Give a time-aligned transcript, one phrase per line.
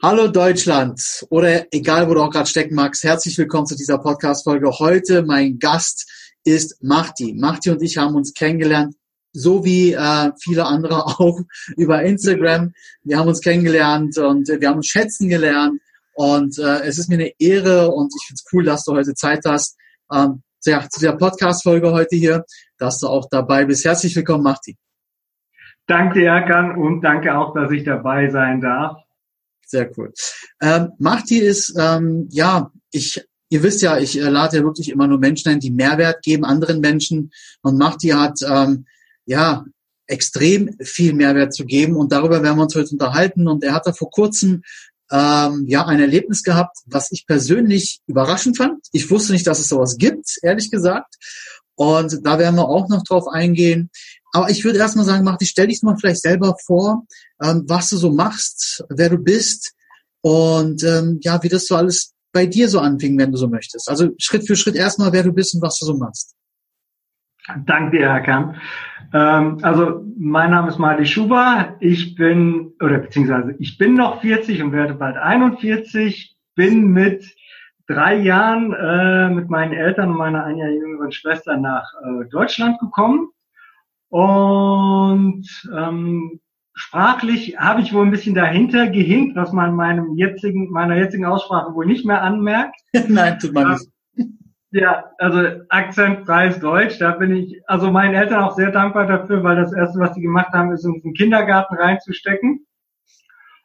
[0.00, 4.70] Hallo Deutschland oder egal, wo du auch gerade stecken magst, herzlich willkommen zu dieser Podcast-Folge.
[4.78, 6.08] Heute mein Gast
[6.44, 7.34] ist Mahdi.
[7.34, 8.94] Mahdi und ich haben uns kennengelernt,
[9.32, 11.40] so wie äh, viele andere auch
[11.76, 12.74] über Instagram.
[13.02, 15.80] Wir haben uns kennengelernt und äh, wir haben uns schätzen gelernt
[16.14, 19.14] und äh, es ist mir eine Ehre und ich finde es cool, dass du heute
[19.14, 19.76] Zeit hast.
[20.12, 22.44] Ähm, ja, zu der Podcast-Folge heute hier,
[22.78, 23.84] dass du auch dabei bist.
[23.84, 24.76] Herzlich willkommen, Mahdi.
[25.88, 29.07] Danke, Erkan, und danke auch, dass ich dabei sein darf.
[29.68, 30.12] Sehr cool.
[30.62, 35.06] Ähm, Mahdi ist, ähm, ja, ich, ihr wisst ja, ich äh, lade ja wirklich immer
[35.06, 37.30] nur Menschen ein, die Mehrwert geben anderen Menschen.
[37.60, 38.86] Und Mahdi hat, ähm,
[39.26, 39.66] ja,
[40.06, 41.96] extrem viel Mehrwert zu geben.
[41.96, 43.46] Und darüber werden wir uns heute unterhalten.
[43.46, 44.62] Und er hatte vor kurzem
[45.12, 48.86] ähm, ja ein Erlebnis gehabt, was ich persönlich überraschend fand.
[48.92, 51.14] Ich wusste nicht, dass es sowas gibt, ehrlich gesagt.
[51.78, 53.88] Und da werden wir auch noch drauf eingehen.
[54.32, 57.06] Aber ich würde erstmal sagen, Martin, stell dich mal vielleicht selber vor,
[57.42, 59.74] ähm, was du so machst, wer du bist
[60.20, 63.88] und ähm, ja, wie das so alles bei dir so anfing, wenn du so möchtest.
[63.88, 66.34] Also Schritt für Schritt erstmal, wer du bist und was du so machst.
[67.64, 68.56] Danke dir, Herr Kamp.
[69.14, 71.76] Ähm, also mein Name ist Mali Schuba.
[71.80, 76.36] Ich bin, oder beziehungsweise ich bin noch 40 und werde bald 41.
[76.56, 77.24] Bin mit
[77.88, 82.78] drei Jahren äh, mit meinen Eltern und meiner ein Jahr jüngeren Schwester nach äh, Deutschland
[82.78, 83.30] gekommen
[84.10, 86.40] und ähm,
[86.74, 91.74] sprachlich habe ich wohl ein bisschen dahinter gehinkt, was man meinem jetzigen, meiner jetzigen Aussprache
[91.74, 92.76] wohl nicht mehr anmerkt.
[93.08, 93.88] Nein, tut man nicht.
[94.70, 99.56] Ja, also akzentfreies Deutsch, da bin ich, also meinen Eltern auch sehr dankbar dafür, weil
[99.56, 102.66] das erste, was sie gemacht haben, ist uns einen Kindergarten reinzustecken.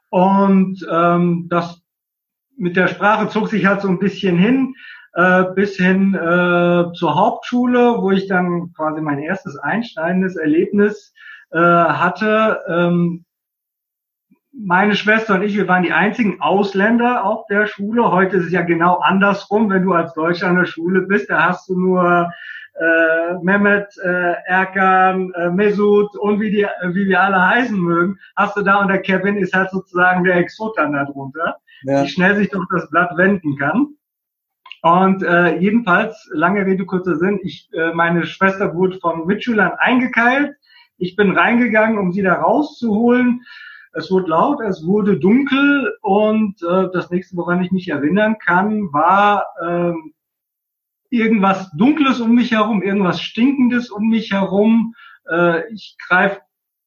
[0.10, 1.83] Und ähm, das
[2.58, 4.76] mit der Sprache zog sich halt so ein bisschen hin
[5.14, 11.14] äh, bis hin äh, zur Hauptschule, wo ich dann quasi mein erstes einschneidendes Erlebnis
[11.52, 12.60] äh, hatte.
[12.68, 13.26] Ähm,
[14.52, 18.12] meine Schwester und ich, wir waren die einzigen Ausländer auf der Schule.
[18.12, 19.70] Heute ist es ja genau andersrum.
[19.70, 22.32] Wenn du als Deutscher an der Schule bist, da hast du nur
[22.76, 28.58] äh, Mehmet, äh, Erkan, äh, Mesut und wie die, wie wir alle heißen mögen, hast
[28.58, 32.04] du da und der Kevin ist halt sozusagen der Exotan darunter, ja.
[32.04, 33.96] wie schnell sich doch das Blatt wenden kann.
[34.82, 40.56] Und äh, jedenfalls, lange Rede, kurzer Sinn, ich, äh, meine Schwester wurde von Mitschülern eingekeilt.
[40.98, 43.44] Ich bin reingegangen, um sie da rauszuholen.
[43.94, 48.92] Es wurde laut, es wurde dunkel und äh, das nächste, woran ich mich erinnern kann,
[48.92, 49.94] war äh,
[51.10, 54.96] irgendwas Dunkles um mich herum, irgendwas Stinkendes um mich herum.
[55.30, 56.42] Äh, ich greife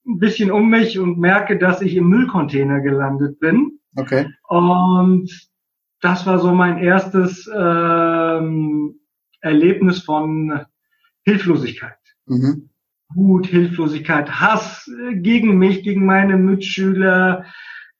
[0.05, 3.79] ein bisschen um mich und merke, dass ich im Müllcontainer gelandet bin.
[3.97, 4.27] Okay.
[4.49, 5.31] Und
[6.01, 9.01] das war so mein erstes ähm,
[9.41, 10.67] Erlebnis von
[11.25, 11.97] Hilflosigkeit.
[12.27, 12.69] Mhm.
[13.15, 17.45] Wut, Hilflosigkeit, Hass gegen mich, gegen meine Mitschüler,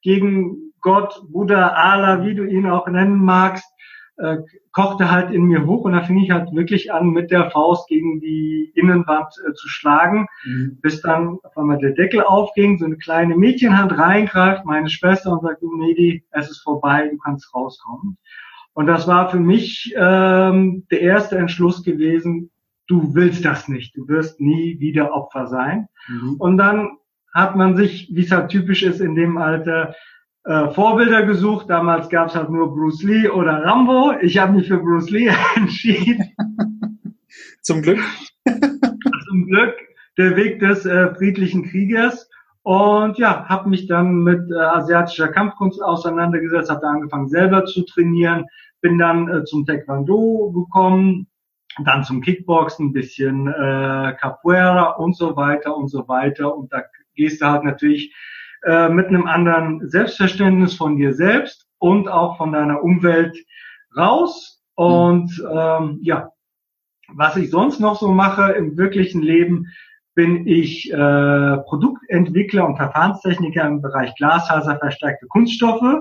[0.03, 3.67] gegen Gott, Buddha, Allah, wie du ihn auch nennen magst
[4.19, 4.39] äh,
[4.73, 7.89] kochte halt in mir hoch und da fing ich halt wirklich an, mit der Faust
[7.89, 10.79] gegen die Innenwand äh, zu schlagen, mhm.
[10.81, 15.43] bis dann auf einmal der Deckel aufging, so eine kleine Mädchenhand reingreift, meine Schwester und
[15.43, 18.19] sagt, du Medi, es ist vorbei, du kannst rauskommen.
[18.73, 22.51] Und das war für mich ähm, der erste Entschluss gewesen,
[22.87, 25.89] du willst das nicht, du wirst nie wieder Opfer sein.
[26.09, 26.35] Mhm.
[26.39, 26.99] Und dann
[27.35, 29.95] hat man sich, wie es halt typisch ist in dem Alter,
[30.47, 31.69] äh, Vorbilder gesucht.
[31.69, 34.15] Damals gab es halt nur Bruce Lee oder Rambo.
[34.21, 36.33] Ich habe mich für Bruce Lee entschieden.
[37.63, 37.99] Zum Glück.
[39.29, 39.75] Zum Glück
[40.17, 42.31] der Weg des äh, friedlichen Kriegers.
[42.63, 47.85] Und ja, habe mich dann mit äh, asiatischer Kampfkunst auseinandergesetzt, habe da angefangen selber zu
[47.85, 48.47] trainieren,
[48.81, 51.29] bin dann äh, zum Taekwondo gekommen,
[51.85, 56.57] dann zum Kickboxen, ein bisschen äh, Capoeira und so weiter und so weiter.
[56.57, 56.83] Und da
[57.15, 58.15] gehst du halt natürlich
[58.67, 63.37] äh, mit einem anderen Selbstverständnis von dir selbst und auch von deiner Umwelt
[63.97, 64.61] raus.
[64.75, 66.31] Und ähm, ja,
[67.15, 69.67] was ich sonst noch so mache im wirklichen Leben,
[70.15, 76.01] bin ich äh, Produktentwickler und Verfahrenstechniker im Bereich Glasfaserverstärkte Kunststoffe.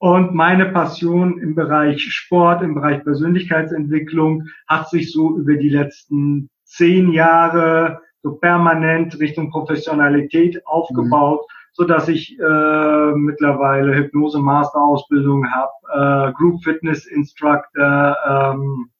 [0.00, 6.50] Und meine Passion im Bereich Sport, im Bereich Persönlichkeitsentwicklung hat sich so über die letzten
[6.64, 11.52] zehn Jahre so permanent Richtung Professionalität aufgebaut, mhm.
[11.72, 18.90] so dass ich äh, mittlerweile Hypnose Master Ausbildung habe, äh, Group Fitness Instructor, ähm,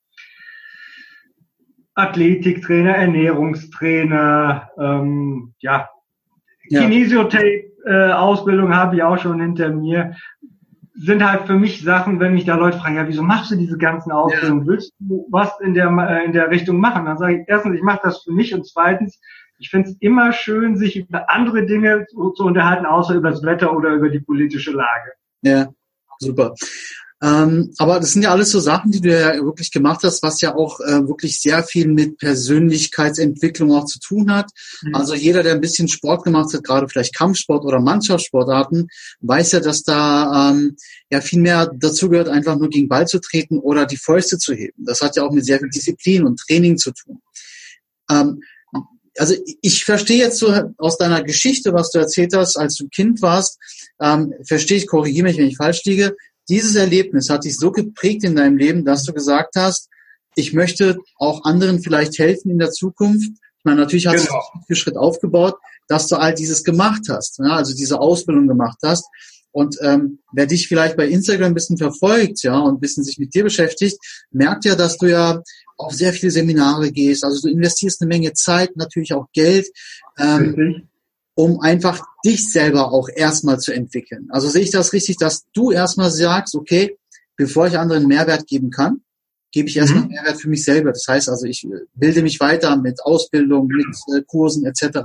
[1.94, 5.88] Athletiktrainer, Ernährungstrainer, ähm, ja,
[6.68, 6.80] ja.
[6.80, 10.14] Kinesiotape äh, Ausbildung habe ich auch schon hinter mir
[10.98, 13.78] sind halt für mich Sachen, wenn mich da Leute fragen, ja, wieso machst du diese
[13.78, 14.62] ganzen Ausbildungen?
[14.62, 14.66] Ja.
[14.66, 17.04] Willst du was in der äh, in der Richtung machen?
[17.04, 19.20] Dann sage ich erstens, ich mache das für mich und zweitens
[19.60, 23.42] Ich finde es immer schön, sich über andere Dinge zu, zu unterhalten, außer über das
[23.42, 25.12] Wetter oder über die politische Lage.
[25.42, 25.68] Ja,
[26.18, 26.54] super.
[27.20, 30.40] Ähm, aber das sind ja alles so Sachen, die du ja wirklich gemacht hast, was
[30.40, 34.50] ja auch äh, wirklich sehr viel mit Persönlichkeitsentwicklung auch zu tun hat.
[34.82, 34.94] Mhm.
[34.94, 38.88] Also jeder, der ein bisschen Sport gemacht hat, gerade vielleicht Kampfsport oder Mannschaftssportarten,
[39.20, 40.76] weiß ja, dass da ähm,
[41.10, 44.54] ja viel mehr dazu gehört, einfach nur gegen Ball zu treten oder die Fäuste zu
[44.54, 44.84] heben.
[44.84, 47.20] Das hat ja auch mit sehr viel Disziplin und Training zu tun.
[48.08, 48.40] Ähm,
[49.18, 53.20] also ich verstehe jetzt so aus deiner Geschichte, was du erzählt hast, als du Kind
[53.20, 53.58] warst,
[54.00, 56.16] ähm, verstehe ich, korrigiere mich, wenn ich falsch liege,
[56.48, 59.88] dieses Erlebnis hat dich so geprägt in deinem Leben, dass du gesagt hast,
[60.34, 63.30] ich möchte auch anderen vielleicht helfen in der Zukunft.
[63.30, 64.38] Ich meine, natürlich hast genau.
[64.38, 65.56] du Schritt für Schritt aufgebaut,
[65.88, 69.06] dass du all dieses gemacht hast, ja, also diese Ausbildung gemacht hast.
[69.50, 73.18] Und ähm, wer dich vielleicht bei Instagram ein bisschen verfolgt, ja, und ein bisschen sich
[73.18, 73.98] mit dir beschäftigt,
[74.30, 75.42] merkt ja, dass du ja
[75.76, 77.24] auf sehr viele Seminare gehst.
[77.24, 79.66] Also du investierst eine Menge Zeit, natürlich auch Geld.
[80.18, 80.88] Ähm,
[81.38, 84.26] um einfach dich selber auch erstmal zu entwickeln.
[84.30, 86.98] Also sehe ich das richtig, dass du erstmal sagst, okay,
[87.36, 89.02] bevor ich anderen Mehrwert geben kann,
[89.52, 90.08] gebe ich erstmal mhm.
[90.08, 90.90] Mehrwert für mich selber.
[90.90, 91.64] Das heißt also, ich
[91.94, 94.98] bilde mich weiter mit Ausbildung, mit äh, Kursen etc.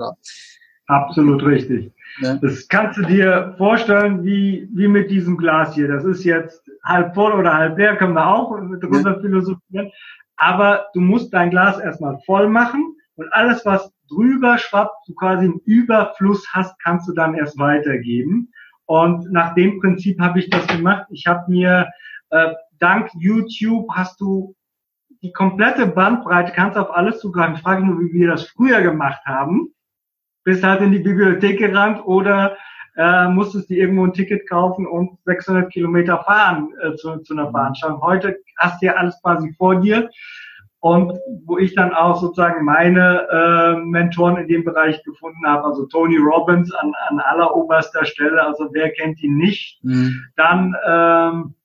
[0.87, 1.91] Absolut richtig.
[2.19, 2.39] Ja.
[2.41, 5.87] Das kannst du dir vorstellen, wie, wie mit diesem Glas hier.
[5.87, 9.19] Das ist jetzt halb voll oder halb leer, können wir auch drüber ja.
[9.19, 9.91] philosophieren.
[10.35, 15.45] Aber du musst dein Glas erstmal voll machen und alles, was drüber schwappt, du quasi
[15.45, 18.51] einen Überfluss hast, kannst du dann erst weitergeben.
[18.85, 21.05] Und nach dem Prinzip habe ich das gemacht.
[21.09, 21.89] Ich habe mir
[22.29, 24.55] äh, dank YouTube hast du
[25.21, 27.55] die komplette Bandbreite, kannst auf alles zugreifen.
[27.55, 29.73] Ich frage nur, wie wir das früher gemacht haben.
[30.43, 32.57] Bist halt in die Bibliothek gerannt oder
[32.97, 37.51] äh, musstest dir irgendwo ein Ticket kaufen und 600 Kilometer fahren äh, zu, zu einer
[37.51, 38.01] Veranstaltung.
[38.01, 40.09] Heute hast du ja alles quasi vor dir
[40.83, 41.13] und
[41.45, 46.17] wo ich dann auch sozusagen meine äh, Mentoren in dem Bereich gefunden habe, also Tony
[46.17, 50.25] Robbins an, an alleroberster Stelle, also wer kennt ihn nicht, mhm.
[50.35, 51.55] dann ähm,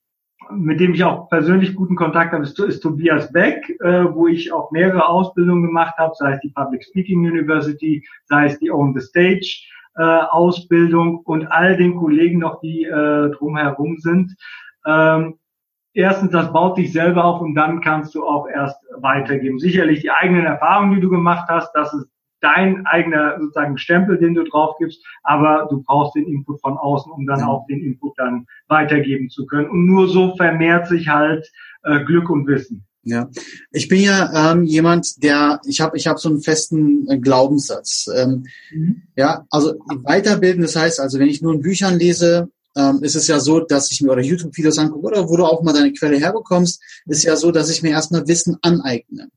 [0.52, 4.52] mit dem ich auch persönlich guten Kontakt habe, ist, ist Tobias Beck, äh, wo ich
[4.52, 8.94] auch mehrere Ausbildungen gemacht habe, sei es die Public Speaking University, sei es die Own
[8.94, 9.64] the Stage
[9.96, 14.36] äh, Ausbildung und all den Kollegen noch, die äh, drumherum sind.
[14.86, 15.40] Ähm,
[15.98, 19.58] erstens, das baut dich selber auf und dann kannst du auch erst weitergeben.
[19.58, 22.06] Sicherlich die eigenen Erfahrungen, die du gemacht hast, das ist
[22.40, 27.10] dein eigener sozusagen Stempel, den du drauf gibst, aber du brauchst den Input von außen,
[27.10, 29.68] um dann auch den Input dann weitergeben zu können.
[29.68, 31.50] Und nur so vermehrt sich halt
[31.82, 32.86] äh, Glück und Wissen.
[33.02, 33.28] Ja,
[33.72, 38.08] ich bin ja ähm, jemand, der ich habe ich habe so einen festen äh, Glaubenssatz.
[38.14, 39.02] Ähm, mhm.
[39.16, 43.26] Ja, also weiterbilden, das heißt, also wenn ich nur in Büchern lese, ähm, ist es
[43.26, 46.18] ja so, dass ich mir oder YouTube-Videos angucke oder wo du auch mal deine Quelle
[46.18, 49.28] herbekommst, ist ja so, dass ich mir erstmal Wissen aneigne.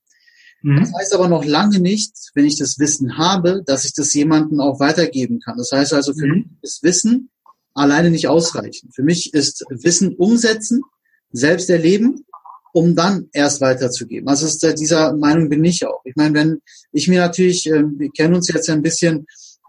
[0.61, 0.79] Mhm.
[0.79, 4.59] Das heißt aber noch lange nicht, wenn ich das Wissen habe, dass ich das jemandem
[4.59, 5.57] auch weitergeben kann.
[5.57, 6.33] Das heißt also, für mhm.
[6.33, 7.29] mich ist Wissen
[7.73, 8.93] alleine nicht ausreichend.
[8.93, 10.81] Für mich ist Wissen umsetzen,
[11.31, 12.25] selbst erleben,
[12.73, 14.27] um dann erst weiterzugeben.
[14.27, 16.01] Also ist, dieser Meinung bin ich auch.
[16.05, 16.61] Ich meine, wenn
[16.91, 19.25] ich mir natürlich, äh, wir kennen uns jetzt ein bisschen,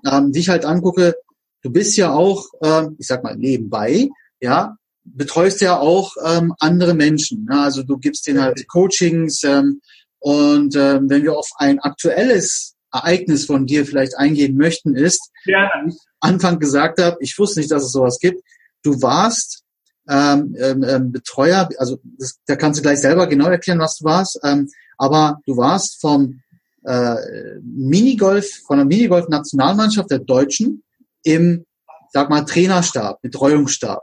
[0.06, 1.15] ähm, dich halt angucke,
[1.62, 4.09] du bist ja auch, äh, ich sag mal, nebenbei,
[4.41, 7.44] ja, betreust ja auch ähm, andere Menschen.
[7.44, 7.61] Ne?
[7.61, 9.81] Also du gibst denen halt Coachings ähm,
[10.19, 15.70] und ähm, wenn wir auf ein aktuelles Ereignis von dir vielleicht eingehen möchten, ist, ja.
[15.87, 18.43] ich Anfang gesagt habe, ich wusste nicht, dass es sowas gibt.
[18.82, 19.65] Du warst
[20.08, 24.05] ähm, ähm, ähm, Betreuer, also das, da kannst du gleich selber genau erklären, was du
[24.05, 26.41] warst, ähm, aber du warst vom
[26.84, 27.17] äh,
[27.63, 30.82] Minigolf, von der Minigolf-Nationalmannschaft der Deutschen
[31.22, 31.64] im,
[32.12, 34.02] sag mal, Trainerstab, Betreuungsstab.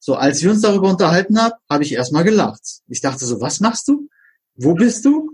[0.00, 2.62] So, als wir uns darüber unterhalten haben, habe ich erstmal gelacht.
[2.86, 4.08] Ich dachte so, was machst du?
[4.54, 5.32] Wo bist du?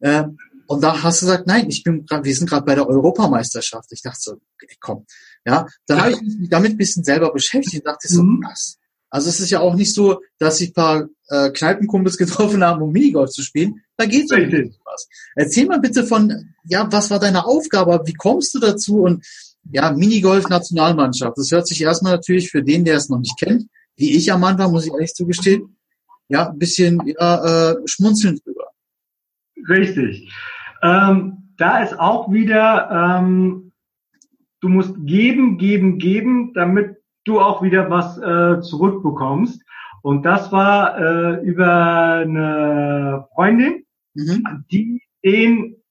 [0.00, 0.24] Äh,
[0.66, 3.90] und da hast du gesagt, nein, ich bin grad, wir sind gerade bei der Europameisterschaft.
[3.92, 5.06] Ich dachte so, okay, komm.
[5.44, 8.42] Ja, dann habe ich mich damit ein bisschen selber beschäftigt und dachte so, mhm.
[8.44, 8.78] was?
[9.10, 12.80] Also es ist ja auch nicht so, dass sich ein paar äh, Kneipenkumpels getroffen haben,
[12.82, 13.82] um Minigolf zu spielen.
[13.96, 14.38] Da geht's um
[14.84, 15.08] was.
[15.36, 18.02] Erzähl mal bitte von, ja, was war deine Aufgabe?
[18.06, 19.02] Wie kommst du dazu?
[19.02, 19.26] Und
[19.70, 21.36] ja, Minigolf-Nationalmannschaft.
[21.38, 23.66] Das hört sich erstmal natürlich für den, der es noch nicht kennt,
[23.96, 25.76] wie ich am Anfang, muss ich ehrlich zugestehen,
[26.28, 28.68] ja, ein bisschen ja, äh, schmunzelnd drüber.
[29.68, 30.32] Richtig.
[30.82, 33.72] Ähm, da ist auch wieder, ähm,
[34.60, 39.62] du musst geben, geben, geben, damit du auch wieder was äh, zurückbekommst.
[40.02, 44.64] Und das war äh, über eine Freundin, mhm.
[44.70, 45.81] die den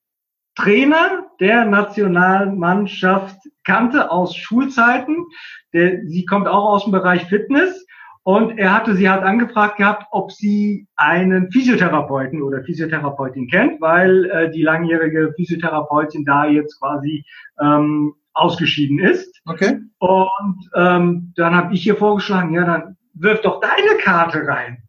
[0.62, 5.26] Trainer der Nationalmannschaft kannte aus Schulzeiten.
[5.74, 7.86] Der, sie kommt auch aus dem Bereich Fitness
[8.24, 14.26] Und er hatte sie halt angefragt gehabt, ob sie einen Physiotherapeuten oder Physiotherapeutin kennt, weil
[14.26, 17.26] äh, die langjährige Physiotherapeutin da jetzt quasi
[17.60, 19.42] ähm, ausgeschieden ist.
[19.46, 19.80] Okay.
[19.98, 24.84] Und ähm, dann habe ich ihr vorgeschlagen, ja, dann wirf doch deine Karte rein.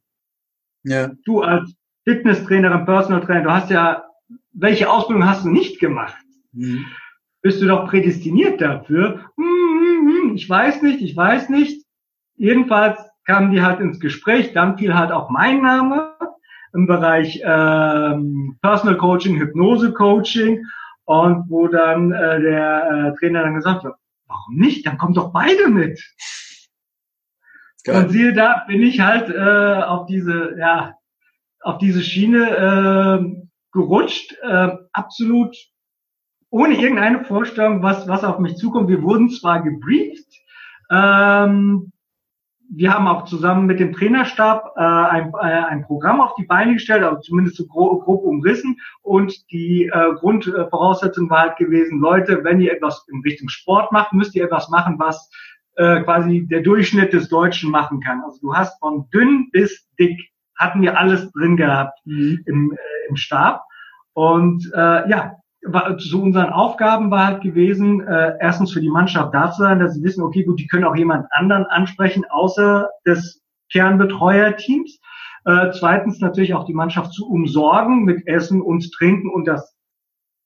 [0.85, 1.11] Ja.
[1.25, 1.75] Du als
[2.05, 4.05] Fitnesstrainerin, Personal Trainer, du hast ja,
[4.53, 6.17] welche Ausbildung hast du nicht gemacht?
[6.53, 6.87] Mhm.
[7.43, 9.25] Bist du doch prädestiniert dafür?
[9.37, 11.85] Hm, hm, hm, ich weiß nicht, ich weiß nicht.
[12.37, 16.15] Jedenfalls kamen die halt ins Gespräch, dann fiel halt auch mein Name
[16.73, 20.65] im Bereich ähm, Personal Coaching, Hypnose Coaching
[21.05, 23.95] und wo dann äh, der äh, Trainer dann gesagt hat,
[24.27, 24.87] warum nicht?
[24.87, 26.01] Dann kommt doch beide mit.
[27.85, 28.05] Geil.
[28.05, 30.95] Und siehe da, bin ich halt äh, auf diese, ja,
[31.61, 33.42] auf diese Schiene äh,
[33.73, 35.57] gerutscht, äh, absolut
[36.51, 38.89] ohne irgendeine Vorstellung, was, was auf mich zukommt.
[38.89, 40.29] Wir wurden zwar gebrieft,
[40.91, 41.93] ähm,
[42.75, 46.75] wir haben auch zusammen mit dem Trainerstab äh, ein, äh, ein Programm auf die Beine
[46.75, 48.79] gestellt, also zumindest so grob, grob umrissen.
[49.03, 54.15] Und die äh, Grundvoraussetzung war halt gewesen, Leute, wenn ihr etwas in Richtung Sport macht,
[54.15, 55.31] müsst ihr etwas machen, was
[55.77, 58.23] äh, quasi der Durchschnitt des Deutschen machen kann.
[58.25, 60.19] Also du hast von dünn bis dick,
[60.63, 62.43] hatten wir alles drin gehabt mhm.
[62.47, 63.63] im, äh, im Stab.
[64.15, 65.37] Und äh, ja,
[65.99, 69.95] zu unseren Aufgaben war halt gewesen, äh, erstens für die Mannschaft da zu sein, dass
[69.95, 74.99] sie wissen, okay, gut, die können auch jemand anderen ansprechen, außer des Kernbetreuerteams.
[75.45, 79.72] Äh, zweitens natürlich auch die Mannschaft zu umsorgen mit Essen und Trinken und das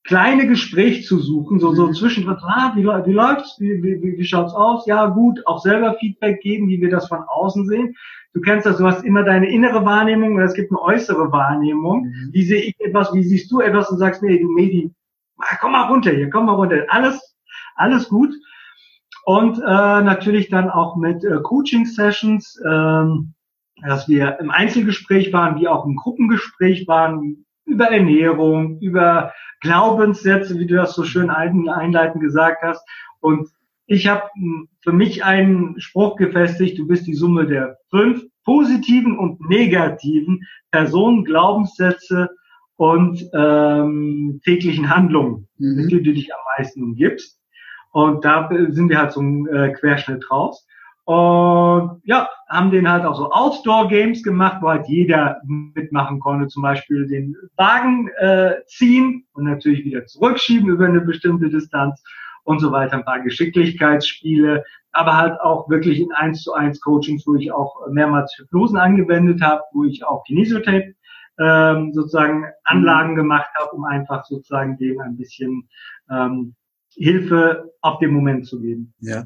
[0.07, 1.95] kleine Gespräch zu suchen, so, so mhm.
[1.95, 4.87] zwischendrin, ah, wie, wie läuft's, wie, wie, wie schaut's aus?
[4.87, 7.95] Ja, gut, auch selber Feedback geben, wie wir das von außen sehen.
[8.33, 12.05] Du kennst das, du hast immer deine innere Wahrnehmung und es gibt eine äußere Wahrnehmung.
[12.05, 12.31] Mhm.
[12.33, 14.93] Wie sehe ich etwas, wie siehst du etwas und sagst, nee, du Medi,
[15.39, 16.85] ah, komm mal runter hier, komm mal runter.
[16.89, 17.37] Alles,
[17.75, 18.33] alles gut.
[19.25, 23.35] Und äh, natürlich dann auch mit äh, Coaching-Sessions, ähm,
[23.83, 30.67] dass wir im Einzelgespräch waren, wie auch im Gruppengespräch waren, über Ernährung, über Glaubenssätze, wie
[30.67, 32.87] du das so schön einleitend gesagt hast.
[33.21, 33.49] Und
[33.87, 34.23] ich habe
[34.81, 41.25] für mich einen Spruch gefestigt, du bist die Summe der fünf positiven und negativen Personen,
[41.25, 42.31] Glaubenssätze
[42.77, 45.77] und ähm, täglichen Handlungen, mhm.
[45.77, 47.41] mit denen du dich am meisten umgibst.
[47.93, 50.67] Und da sind wir halt so ein äh, Querschnitt raus.
[51.07, 56.65] Und ja, haben den halt auch so Outdoor-Games gemacht, wo halt jeder mitmachen konnte, zum
[56.65, 62.03] Beispiel den Wagen äh, ziehen und natürlich wieder zurückschieben über eine bestimmte Distanz
[62.43, 67.25] und so weiter, ein paar Geschicklichkeitsspiele, aber halt auch wirklich in eins zu eins Coachings,
[67.25, 70.93] wo ich auch mehrmals Hypnosen angewendet habe, wo ich auch Kinesiotape
[71.39, 73.17] ähm, sozusagen Anlagen mhm.
[73.17, 75.69] gemacht habe, um einfach sozusagen dem ein bisschen
[76.11, 76.57] ähm,
[76.97, 78.93] Hilfe auf dem Moment zu geben.
[78.99, 79.25] Ja.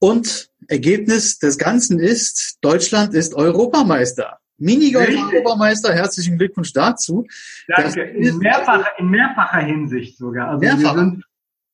[0.00, 4.38] Und Ergebnis des Ganzen ist, Deutschland ist Europameister.
[4.58, 7.26] Minigolf-Europameister, herzlichen Glückwunsch dazu.
[7.68, 10.48] Danke, in mehrfacher, in mehrfacher Hinsicht sogar.
[10.48, 10.96] Also mehrfacher.
[10.96, 11.24] Wir sind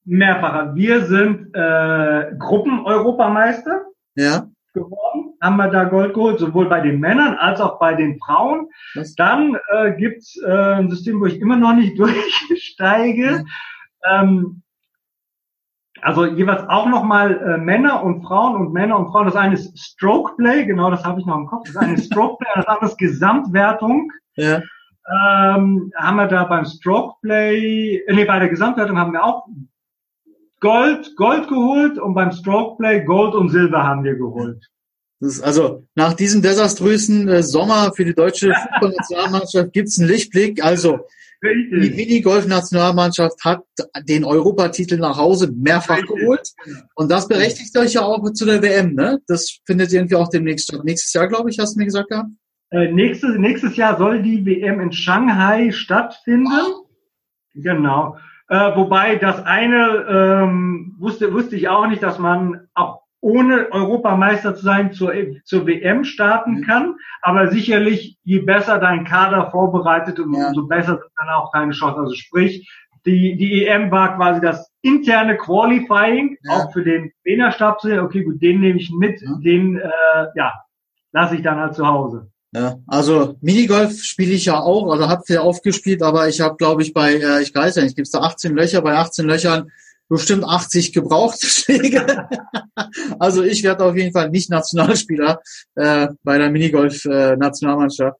[0.04, 0.74] mehrfacher.
[0.74, 4.46] Wir sind äh, Gruppen-Europameister ja.
[4.74, 8.68] geworden, haben wir da Gold geholt, sowohl bei den Männern als auch bei den Frauen.
[8.94, 9.14] Was?
[9.14, 13.44] Dann äh, gibt's äh, ein System, wo ich immer noch nicht durchsteige.
[14.04, 14.22] Ja.
[14.22, 14.62] Ähm,
[16.04, 19.24] also jeweils auch nochmal äh, Männer und Frauen und Männer und Frauen.
[19.24, 21.66] Das eine ist Stroke Play, genau das habe ich noch im Kopf.
[21.66, 24.12] Das eine ist Stroke Play, das andere ist Gesamtwertung.
[24.36, 24.56] Ja.
[24.56, 29.46] Ähm, haben wir da beim Stroke Play, äh, nee, bei der Gesamtwertung haben wir auch
[30.60, 34.62] Gold, Gold geholt und beim Stroke Play Gold und Silber haben wir geholt.
[35.42, 40.62] also nach diesem desaströsen äh, Sommer für die deutsche Fußballnationalmannschaft gibt's einen Lichtblick.
[40.62, 41.00] Also
[41.42, 41.82] Richtig.
[41.82, 43.62] Die Minigolf-Nationalmannschaft hat
[44.08, 46.16] den Europatitel nach Hause mehrfach Richtig.
[46.16, 46.48] geholt.
[46.94, 49.20] Und das berechtigt euch ja auch zu der WM, ne?
[49.26, 50.84] Das findet irgendwie auch demnächst statt.
[50.84, 52.30] Nächstes Jahr, glaube ich, hast du mir gesagt gehabt?
[52.70, 56.48] Äh, nächstes, nächstes Jahr soll die WM in Shanghai stattfinden.
[56.52, 56.86] Oh.
[57.54, 58.16] Genau.
[58.48, 64.54] Äh, wobei das eine ähm, wusste, wusste ich auch nicht, dass man auch ohne Europameister
[64.54, 65.14] zu sein zur,
[65.44, 66.62] zur WM starten mhm.
[66.62, 66.96] kann.
[67.22, 70.24] Aber sicherlich, je besser dein Kader vorbereitet, ja.
[70.24, 72.00] umso besser sind dann auch deine Chancen.
[72.00, 72.68] Also sprich,
[73.06, 76.52] die, die EM war quasi das interne Qualifying, ja.
[76.52, 77.98] auch für den Trainerstab zu.
[77.98, 79.38] Okay, gut, den nehme ich mit, ja.
[79.42, 79.90] den, äh,
[80.34, 80.52] ja,
[81.12, 82.30] lasse ich dann halt zu Hause.
[82.52, 86.82] Ja, also Minigolf spiele ich ja auch, also habe viel aufgespielt, aber ich habe, glaube
[86.82, 89.70] ich, bei, äh, ich weiß ja nicht, gibt es da 18 Löcher, bei 18 Löchern
[90.14, 92.28] bestimmt 80 gebrauchte Schläge.
[93.18, 95.40] also ich werde auf jeden Fall nicht Nationalspieler
[95.74, 98.18] äh, bei der Minigolf-Nationalmannschaft.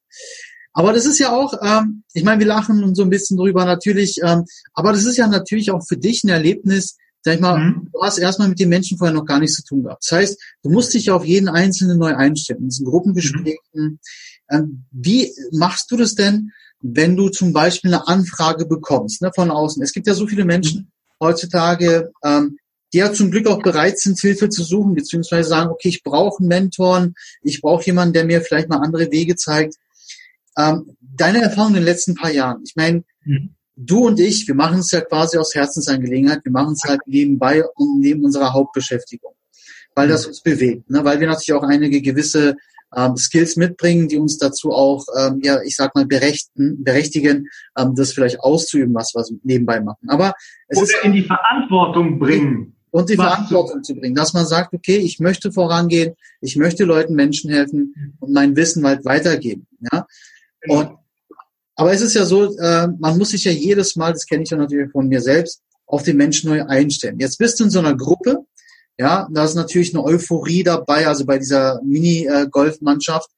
[0.73, 4.17] aber das ist ja auch, ähm, ich meine, wir lachen so ein bisschen drüber natürlich,
[4.23, 7.89] ähm, aber das ist ja natürlich auch für dich ein Erlebnis, sag ich mal, mhm.
[7.91, 10.03] du hast erstmal mit den Menschen vorher noch gar nichts zu tun gehabt.
[10.03, 12.61] Das heißt, du musst dich auf jeden Einzelnen neu einstellen.
[12.61, 13.57] In diesen Gruppengesprächen.
[13.73, 13.99] Mhm.
[14.51, 19.49] Ähm, wie machst du das denn, wenn du zum Beispiel eine Anfrage bekommst ne, von
[19.49, 19.81] außen?
[19.81, 20.91] Es gibt ja so viele Menschen.
[21.19, 22.57] Heutzutage, ähm,
[22.93, 26.39] die ja zum Glück auch bereit sind, Hilfe zu suchen, beziehungsweise sagen, okay, ich brauche
[26.39, 27.09] einen Mentor,
[27.41, 29.75] ich brauche jemanden, der mir vielleicht mal andere Wege zeigt.
[30.57, 34.55] Ähm, deine Erfahrung in den letzten paar Jahren, ich meine, mhm du und ich, wir
[34.55, 39.33] machen es ja quasi aus Herzensangelegenheit, wir machen es halt nebenbei und neben unserer Hauptbeschäftigung,
[39.93, 41.03] weil das uns bewegt, ne?
[41.03, 42.55] weil wir natürlich auch einige gewisse
[42.95, 47.95] ähm, Skills mitbringen, die uns dazu auch, ähm, ja, ich sag mal, berechten, berechtigen, ähm,
[47.95, 50.09] das vielleicht auszuüben, was wir nebenbei machen.
[50.09, 50.33] Aber
[50.67, 52.75] es Oder ist, in die Verantwortung bringen.
[52.91, 57.13] Und die Verantwortung zu bringen, dass man sagt, okay, ich möchte vorangehen, ich möchte Leuten,
[57.13, 59.67] Menschen helfen und mein Wissen halt weitergeben.
[59.91, 60.07] Ja?
[60.61, 60.79] Genau.
[60.79, 60.89] Und
[61.75, 64.49] aber es ist ja so, äh, man muss sich ja jedes Mal, das kenne ich
[64.49, 67.19] ja natürlich von mir selbst, auf den Menschen neu einstellen.
[67.19, 68.45] Jetzt bist du in so einer Gruppe,
[68.97, 73.29] ja, da ist natürlich eine Euphorie dabei, also bei dieser Mini-Golf-Mannschaft.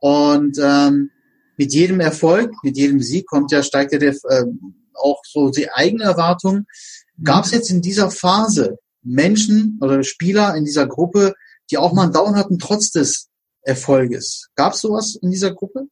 [0.00, 1.10] Und ähm,
[1.56, 4.44] mit jedem Erfolg, mit jedem Sieg kommt ja, steigt ja der, äh,
[4.94, 6.66] auch so die eigene Erwartung.
[7.22, 11.34] Gab es jetzt in dieser Phase Menschen oder Spieler in dieser Gruppe,
[11.70, 13.30] die auch mal einen Down hatten, trotz des
[13.62, 14.50] Erfolges?
[14.54, 15.88] Gab es sowas in dieser Gruppe?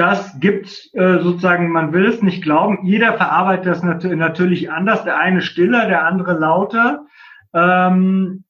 [0.00, 5.04] das gibt äh, sozusagen, man will es nicht glauben, jeder verarbeitet das nat natürlich anders,
[5.04, 7.06] der eine stiller, der andere lauter.
[7.54, 8.44] Ähm,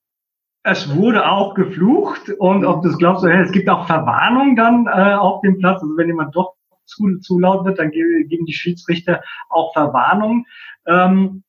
[0.63, 5.15] es wurde auch geflucht und ob das glaubst du, es gibt auch Verwarnung dann äh,
[5.15, 5.81] auf dem Platz.
[5.81, 6.53] Also wenn jemand doch
[6.85, 10.45] zu, zu laut wird, dann geben die Schiedsrichter auch Verwarnung.
[10.85, 11.43] Ähm,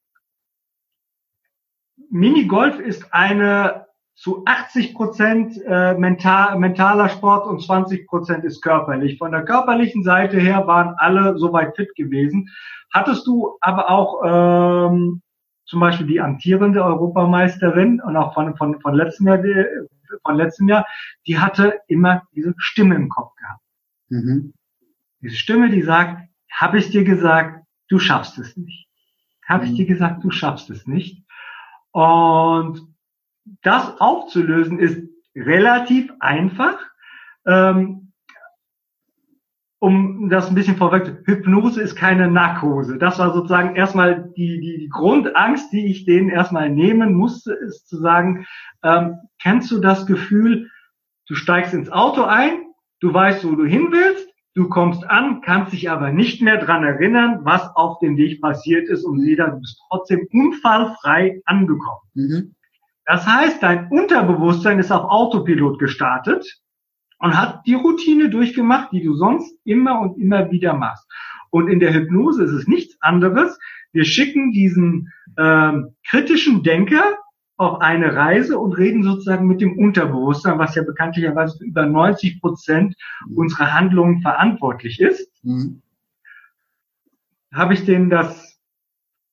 [2.11, 9.19] Minigolf ist eine zu 80 Prozent äh, mental, mentaler Sport und 20 Prozent ist körperlich.
[9.19, 12.49] Von der körperlichen Seite her waren alle soweit fit gewesen.
[12.93, 14.23] Hattest du aber auch
[14.91, 15.23] ähm,
[15.65, 19.43] zum Beispiel die amtierende Europameisterin und auch von, von, von, letztem Jahr,
[20.25, 20.87] von letztem Jahr,
[21.27, 23.63] die hatte immer diese Stimme im Kopf gehabt.
[24.09, 24.53] Mhm.
[25.21, 28.89] Diese Stimme, die sagt, habe ich dir gesagt, du schaffst es nicht.
[29.47, 29.71] Habe mhm.
[29.71, 31.25] ich dir gesagt, du schaffst es nicht.
[31.93, 32.83] Und
[33.63, 36.79] das aufzulösen ist relativ einfach.
[37.47, 38.02] Ähm,
[39.83, 42.99] um das ein bisschen vorweg, Hypnose ist keine Narkose.
[42.99, 47.89] Das war sozusagen erstmal die, die, die Grundangst, die ich denen erstmal nehmen musste, ist
[47.89, 48.47] zu sagen,
[48.85, 50.71] ähm, kennst du das Gefühl,
[51.27, 52.63] du steigst ins Auto ein,
[53.01, 56.85] du weißt, wo du hin willst, du kommst an, kannst dich aber nicht mehr dran
[56.85, 62.03] erinnern, was auf dem Weg passiert ist und wieder, du bist trotzdem unfallfrei angekommen.
[62.15, 62.55] Mhm.
[63.05, 66.63] Das heißt, dein Unterbewusstsein ist auf Autopilot gestartet
[67.23, 71.09] und hat die Routine durchgemacht, die du sonst immer und immer wieder machst.
[71.51, 73.59] Und in der Hypnose ist es nichts anderes.
[73.93, 77.05] Wir schicken diesen ähm, kritischen Denker
[77.59, 82.41] auf eine Reise und reden sozusagen mit dem Unterbewusstsein, was ja bekanntlicherweise für über 90
[82.41, 82.97] Prozent
[83.33, 85.31] unserer Handlungen verantwortlich ist.
[85.45, 85.81] Mhm.
[87.55, 88.59] Habe ich denen das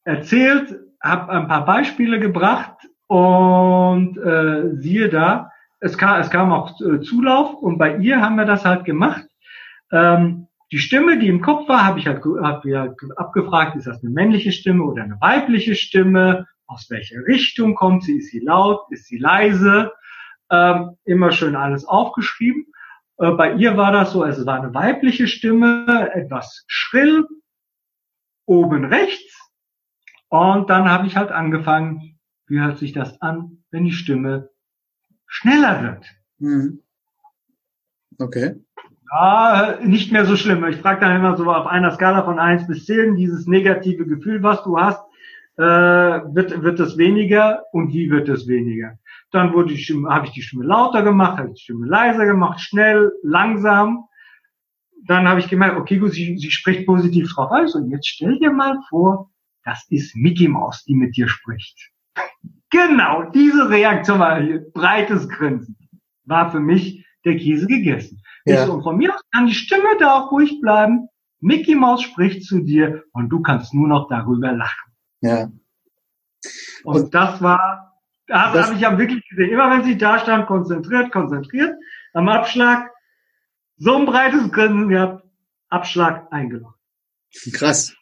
[0.04, 5.50] erzählt, habe ein paar Beispiele gebracht und äh, siehe da,
[5.80, 9.26] es kam, es kam auch äh, Zulauf und bei ihr haben wir das halt gemacht.
[9.92, 14.04] Ähm, die Stimme, die im Kopf war, habe ich halt hab ja abgefragt, ist das
[14.04, 16.48] eine männliche Stimme oder eine weibliche Stimme?
[16.68, 18.18] Aus welcher Richtung kommt sie?
[18.18, 18.82] Ist sie laut?
[18.92, 19.92] Ist sie leise?
[20.52, 22.68] Ähm, immer schön alles aufgeschrieben.
[23.18, 27.26] Äh, bei ihr war das so, also es war eine weibliche Stimme, etwas schrill,
[28.46, 29.52] oben rechts.
[30.28, 34.50] Und dann habe ich halt angefangen, wie hört sich das an, wenn die Stimme
[35.30, 36.06] schneller wird?
[36.40, 36.82] Mhm.
[38.18, 38.56] Okay.
[39.12, 40.66] Ja, nicht mehr so schlimm.
[40.66, 44.44] Ich frage dann immer so auf einer Skala von eins bis zehn dieses negative Gefühl,
[44.44, 45.02] was du hast,
[45.58, 49.00] äh, wird, wird es weniger und wie wird es weniger?
[49.32, 52.26] Dann wurde die Stimme, habe ich die Stimme lauter gemacht, habe ich die Stimme leiser
[52.26, 54.06] gemacht, schnell, langsam.
[55.06, 57.52] Dann habe ich gemerkt, okay, gut, sie, sie spricht positiv drauf.
[57.74, 59.32] Und jetzt stell dir mal vor,
[59.64, 61.92] das ist Mickey Mouse, die mit dir spricht.
[62.70, 65.78] Genau, diese Reaktion war hier, breites Grinsen.
[66.26, 68.22] War für mich der Käse gegessen.
[68.46, 68.66] Ja.
[68.66, 71.08] So, und von mir aus kann die Stimme da auch ruhig bleiben.
[71.42, 74.94] Mickey Mouse spricht zu dir und du kannst nur noch darüber lachen.
[75.22, 75.52] Ja.
[76.84, 77.94] Und, und das war,
[78.28, 79.50] das habe ich ja wirklich gesehen.
[79.50, 81.76] Immer wenn sie da stand, konzentriert, konzentriert,
[82.14, 82.92] am Abschlag,
[83.78, 85.24] so ein breites Grinsen gehabt,
[85.70, 86.79] Abschlag eingeloggt.
[87.52, 87.94] Krass.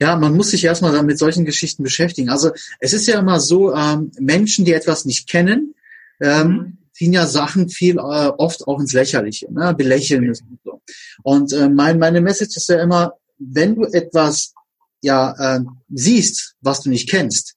[0.00, 2.30] Ja, man muss sich erstmal mit solchen Geschichten beschäftigen.
[2.30, 5.74] Also es ist ja immer so, ähm, Menschen, die etwas nicht kennen,
[6.20, 6.78] ähm, mhm.
[6.92, 9.74] ziehen ja Sachen viel äh, oft auch ins Lächerliche, ne?
[9.76, 10.80] belächeln es und so.
[11.22, 14.54] Und äh, mein, meine Message ist ja immer, wenn du etwas
[15.02, 17.56] ja äh, siehst, was du nicht kennst,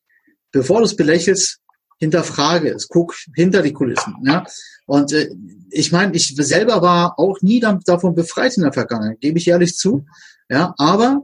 [0.52, 1.60] bevor du es belächelst,
[1.98, 4.16] hinterfrage es, guck hinter die Kulissen.
[4.24, 4.46] Ja?
[4.86, 5.30] Und äh,
[5.70, 9.76] ich meine, ich selber war auch nie davon befreit in der Vergangenheit, gebe ich ehrlich
[9.76, 10.06] zu.
[10.50, 11.22] Ja, aber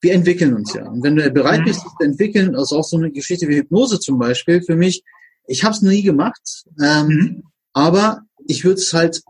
[0.00, 0.88] wir entwickeln uns ja.
[0.88, 3.98] Und wenn du bereit bist, dich zu entwickeln, also auch so eine Geschichte wie Hypnose
[3.98, 5.02] zum Beispiel, für mich,
[5.46, 7.42] ich habe es nie gemacht, ähm, mhm.
[7.72, 9.22] aber ich würde es halt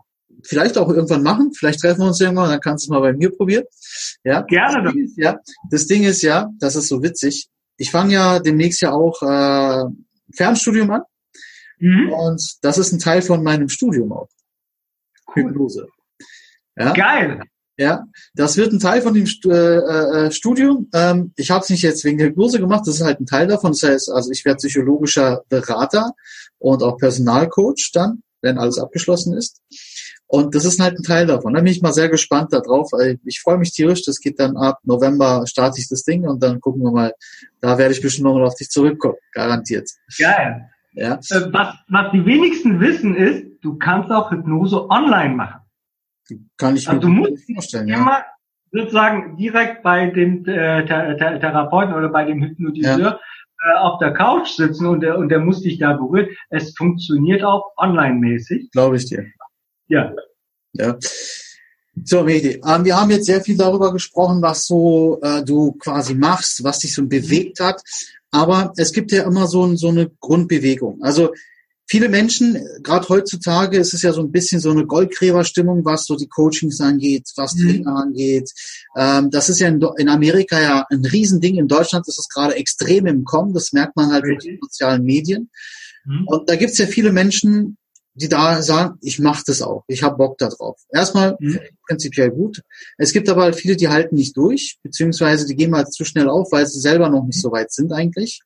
[0.43, 1.51] vielleicht auch irgendwann machen.
[1.53, 3.63] Vielleicht treffen wir uns irgendwann, dann kannst du es mal bei mir probieren.
[4.23, 4.83] Ja, gerne.
[4.83, 7.47] Das Ding ist, ja, das Ding ist ja, das ist so witzig.
[7.77, 9.85] Ich fange ja demnächst ja auch äh,
[10.33, 11.01] Fernstudium an.
[11.79, 12.11] Mhm.
[12.11, 14.29] Und das ist ein Teil von meinem Studium auch.
[15.35, 15.45] Cool.
[15.45, 15.87] Hypnose.
[16.77, 16.93] Ja?
[16.93, 17.41] Geil.
[17.77, 20.89] Ja, das wird ein Teil von dem äh, äh, Studium.
[20.93, 23.47] Ähm, ich habe es nicht jetzt wegen der Hypnose gemacht, das ist halt ein Teil
[23.47, 23.71] davon.
[23.71, 26.11] Das heißt, also ich werde psychologischer Berater
[26.59, 29.61] und auch Personalcoach dann, wenn alles abgeschlossen ist.
[30.31, 31.53] Und das ist halt ein Teil davon.
[31.53, 32.89] Da bin ich mal sehr gespannt darauf.
[33.25, 34.05] Ich freue mich tierisch.
[34.05, 37.13] Das geht dann ab November starte ich das Ding und dann gucken wir mal.
[37.59, 39.17] Da werde ich bestimmt nochmal auf dich zurückkommen.
[39.33, 39.89] Garantiert.
[40.17, 40.69] Geil.
[40.93, 41.15] Ja.
[41.15, 45.59] Äh, was, was die wenigsten wissen ist, du kannst auch Hypnose online machen.
[46.57, 47.97] Kann ich also mir du musst vorstellen, ja.
[47.97, 48.23] immer
[48.71, 53.19] sozusagen direkt bei dem äh, Therapeuten oder bei dem Hypnotiseur ja.
[53.75, 56.29] äh, auf der Couch sitzen und der, und der muss dich da berühren.
[56.49, 58.71] Es funktioniert auch online-mäßig.
[58.71, 59.25] Glaube ich dir.
[59.91, 60.13] Ja.
[60.73, 60.97] Ja.
[62.05, 66.15] So, Mehdi, ähm, wir haben jetzt sehr viel darüber gesprochen, was so äh, du quasi
[66.15, 67.81] machst, was dich so bewegt hat.
[68.31, 71.03] Aber es gibt ja immer so, so eine Grundbewegung.
[71.03, 71.33] Also
[71.85, 76.15] viele Menschen, gerade heutzutage, ist es ja so ein bisschen so eine Goldgräberstimmung, was so
[76.15, 77.67] die Coachings angeht, was mhm.
[77.67, 78.49] Trainer angeht.
[78.95, 81.57] Ähm, das ist ja in, in, Amerika ja ein Riesending.
[81.57, 83.53] In Deutschland ist es gerade extrem im Kommen.
[83.53, 85.49] Das merkt man halt durch die sozialen Medien.
[86.05, 86.27] Mhm.
[86.27, 87.77] Und da gibt es ja viele Menschen,
[88.13, 90.79] die da sagen, ich mache das auch, ich habe Bock da drauf.
[90.91, 91.59] Erstmal mhm.
[91.87, 92.61] prinzipiell gut.
[92.97, 96.29] Es gibt aber halt viele, die halten nicht durch, beziehungsweise die gehen mal zu schnell
[96.29, 98.41] auf, weil sie selber noch nicht so weit sind eigentlich.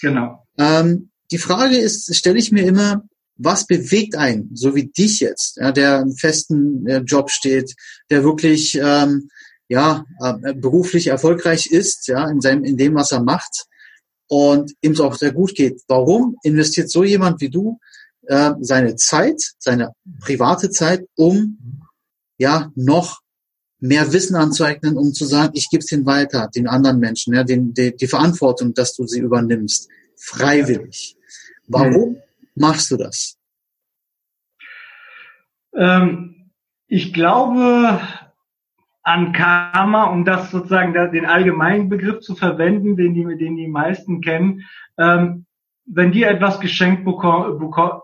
[0.00, 0.44] Genau.
[0.58, 3.04] Ähm, die Frage ist, stelle ich mir immer,
[3.36, 7.74] was bewegt einen, so wie dich jetzt, ja, der einen festen äh, Job steht,
[8.10, 9.28] der wirklich ähm,
[9.68, 13.64] ja äh, beruflich erfolgreich ist, ja, in seinem, in dem, was er macht
[14.28, 15.82] und ihm es auch sehr gut geht.
[15.88, 17.78] Warum investiert so jemand wie du
[18.26, 21.82] äh, seine Zeit, seine private Zeit, um
[22.38, 23.20] ja noch
[23.80, 27.44] mehr Wissen anzueignen, um zu sagen, ich gebe es den weiter, den anderen Menschen, ja,
[27.44, 31.16] den, die, die Verantwortung, dass du sie übernimmst, freiwillig.
[31.68, 32.16] Warum hm.
[32.54, 33.36] machst du das?
[35.74, 36.50] Ähm,
[36.86, 38.00] ich glaube
[39.02, 44.22] an Karma, um das sozusagen den allgemeinen Begriff zu verwenden, den die, den die meisten
[44.22, 44.62] kennen.
[44.98, 45.44] Ähm,
[45.84, 48.00] wenn dir etwas geschenkt bekomm, bekomm,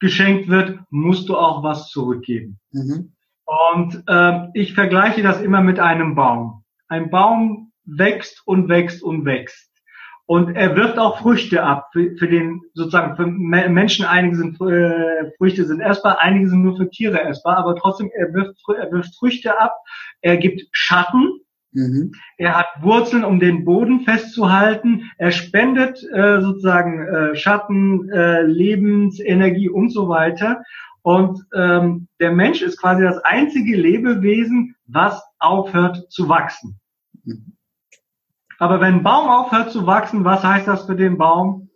[0.00, 2.58] geschenkt wird, musst du auch was zurückgeben.
[2.72, 3.12] Mhm.
[3.44, 6.64] Und äh, ich vergleiche das immer mit einem Baum.
[6.88, 9.70] Ein Baum wächst und wächst und wächst.
[10.26, 14.04] Und er wirft auch Früchte ab für, für den sozusagen für Menschen.
[14.04, 18.32] Einige sind äh, Früchte sind essbar, einige sind nur für Tiere essbar, aber trotzdem er
[18.32, 19.74] wirft, er wirft Früchte ab.
[20.20, 21.40] Er gibt Schatten
[21.72, 22.12] Mhm.
[22.36, 25.10] Er hat Wurzeln, um den Boden festzuhalten.
[25.18, 30.62] Er spendet äh, sozusagen äh, Schatten, äh, Lebensenergie und so weiter.
[31.02, 36.78] Und ähm, der Mensch ist quasi das einzige Lebewesen, was aufhört zu wachsen.
[37.24, 37.56] Mhm.
[38.58, 41.70] Aber wenn ein Baum aufhört zu wachsen, was heißt das für den Baum?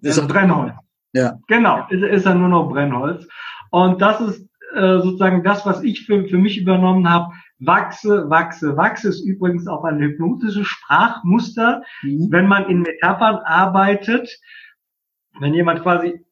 [0.00, 0.72] Ist er Brennholz.
[1.12, 1.38] Ja.
[1.48, 3.28] Genau, ist, ist er nur noch Brennholz.
[3.70, 7.34] Und das ist äh, sozusagen das, was ich für, für mich übernommen habe.
[7.64, 12.28] Wachse, wachse, wachse ist übrigens auch ein hypnotisches Sprachmuster, mhm.
[12.30, 14.28] wenn man in Metaphern arbeitet,
[15.40, 16.24] wenn jemand quasi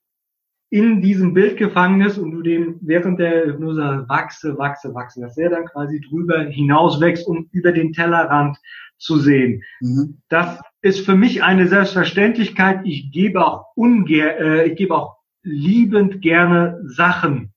[0.71, 5.37] in diesem Bild gefangen ist und du dem während der Hypnose wachse, wachse, wachse, dass
[5.37, 8.57] er dann quasi drüber hinaus wächst, um über den Tellerrand
[8.97, 9.63] zu sehen.
[9.81, 10.19] Mhm.
[10.29, 12.83] Das ist für mich eine Selbstverständlichkeit.
[12.85, 17.50] Ich gebe auch ungern, äh, ich gebe auch liebend gerne Sachen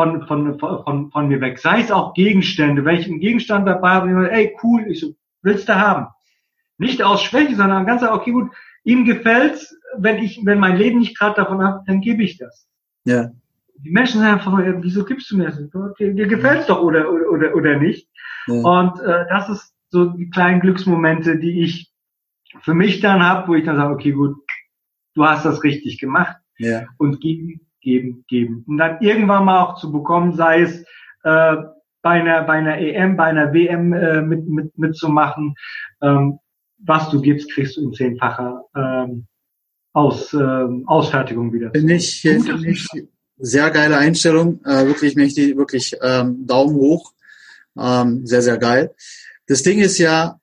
[0.00, 1.58] von, von, von, von mir weg.
[1.58, 2.84] Sei es auch Gegenstände.
[2.84, 6.06] Wenn ich einen Gegenstand dabei habe, ey, cool, ich so, willst du haben?
[6.78, 8.50] Nicht aus Schwäche, sondern ganz okay, gut,
[8.84, 12.66] ihm gefällt's, wenn ich, wenn mein Leben nicht gerade davon ab, dann gebe ich das.
[13.04, 13.30] Ja.
[13.76, 15.58] Die Menschen sagen einfach, wieso gibst du mir das?
[15.98, 18.08] Dir, dir gefällt's doch oder, oder, oder, nicht.
[18.46, 18.54] Ja.
[18.54, 21.92] Und äh, das ist so die kleinen Glücksmomente, die ich
[22.62, 24.36] für mich dann habe, wo ich dann sage, okay, gut,
[25.14, 26.36] du hast das richtig gemacht.
[26.58, 26.84] Ja.
[26.98, 28.64] Und geben geben, geben.
[28.66, 30.84] Und dann irgendwann mal auch zu bekommen, sei es
[31.24, 31.56] äh,
[32.02, 35.54] bei einer bei einer EM, bei einer WM äh, mit, mit mitzumachen.
[36.02, 36.38] Ähm,
[36.78, 39.26] was du gibst, kriegst du in zehnfacher ähm,
[39.92, 41.70] Aus, äh, Ausfertigung wieder.
[41.72, 42.88] Finde ich, find ich
[43.36, 44.60] sehr geile Einstellung.
[44.64, 47.12] Äh, wirklich mächtig, wirklich ähm, Daumen hoch.
[47.78, 48.94] Ähm, sehr, sehr geil.
[49.46, 50.39] Das Ding ist ja,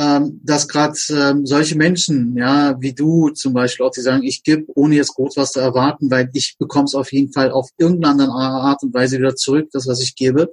[0.00, 4.42] ähm, dass gerade ähm, solche Menschen, ja, wie du zum Beispiel, auch die sagen, ich
[4.42, 7.68] gebe, ohne jetzt groß was zu erwarten, weil ich bekomme es auf jeden Fall auf
[7.76, 10.50] irgendeine andere Art und Weise wieder zurück, das, was ich gebe.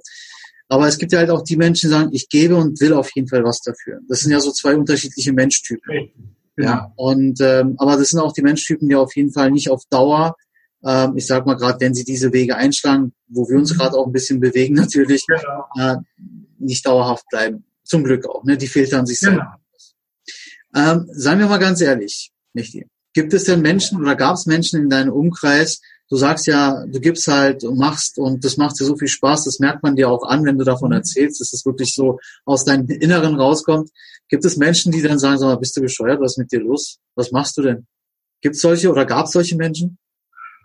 [0.68, 3.10] Aber es gibt ja halt auch die Menschen, die sagen, ich gebe und will auf
[3.14, 4.00] jeden Fall was dafür.
[4.06, 6.10] Das sind ja so zwei unterschiedliche Menschtypen.
[6.56, 6.68] Genau.
[6.68, 9.82] Ja, und ähm, aber das sind auch die Menschtypen, die auf jeden Fall nicht auf
[9.88, 10.36] Dauer,
[10.84, 13.78] ähm, ich sag mal gerade, wenn sie diese Wege einschlagen, wo wir uns mhm.
[13.78, 15.64] gerade auch ein bisschen bewegen, natürlich genau.
[15.78, 15.96] äh,
[16.58, 17.64] nicht dauerhaft bleiben.
[17.88, 18.56] Zum Glück auch, ne?
[18.56, 19.32] Die filtern sich genau.
[19.32, 19.60] selber.
[20.74, 22.86] Ähm, seien wir mal ganz ehrlich, Michi.
[23.14, 27.00] Gibt es denn Menschen oder gab es Menschen in deinem Umkreis, du sagst ja, du
[27.00, 30.10] gibst halt und machst und das macht dir so viel Spaß, das merkt man dir
[30.10, 30.96] auch an, wenn du davon mhm.
[30.96, 33.90] erzählst, dass es wirklich so aus deinem Inneren rauskommt.
[34.28, 36.60] Gibt es Menschen, die dann sagen, sag mal, bist du bescheuert, was ist mit dir
[36.60, 36.98] los?
[37.14, 37.86] Was machst du denn?
[38.42, 39.98] Gibt es solche oder gab es solche Menschen?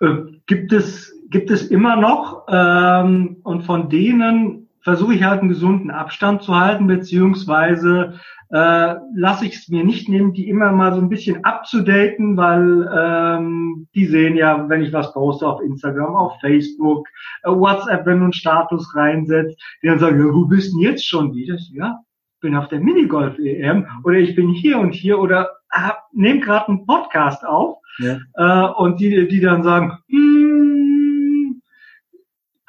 [0.02, 5.50] Äh, gibt es, gibt es immer noch ähm, und von denen versuche ich halt einen
[5.50, 8.20] gesunden Abstand zu halten, beziehungsweise
[8.50, 12.88] äh, lasse ich es mir nicht nehmen, die immer mal so ein bisschen abzudaten, weil
[12.96, 17.08] ähm, die sehen ja, wenn ich was poste auf Instagram, auf Facebook,
[17.44, 21.08] äh, WhatsApp, wenn du einen Status reinsetzt, die dann sagen, ja, wo bist denn jetzt
[21.08, 21.58] schon wieder?
[21.72, 22.00] Ja,
[22.42, 26.86] bin auf der Minigolf-EM oder ich bin hier und hier oder hab, nehm gerade einen
[26.86, 28.20] Podcast auf ja.
[28.36, 30.93] äh, und die, die dann sagen, hm,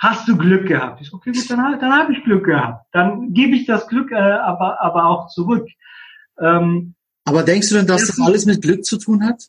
[0.05, 1.01] hast du Glück gehabt?
[1.01, 2.87] Ich so, okay, gut, dann, dann habe ich Glück gehabt.
[2.93, 5.67] Dann gebe ich das Glück äh, aber, aber auch zurück.
[6.39, 9.49] Ähm, aber denkst du denn, dass das alles mit Glück zu tun hat?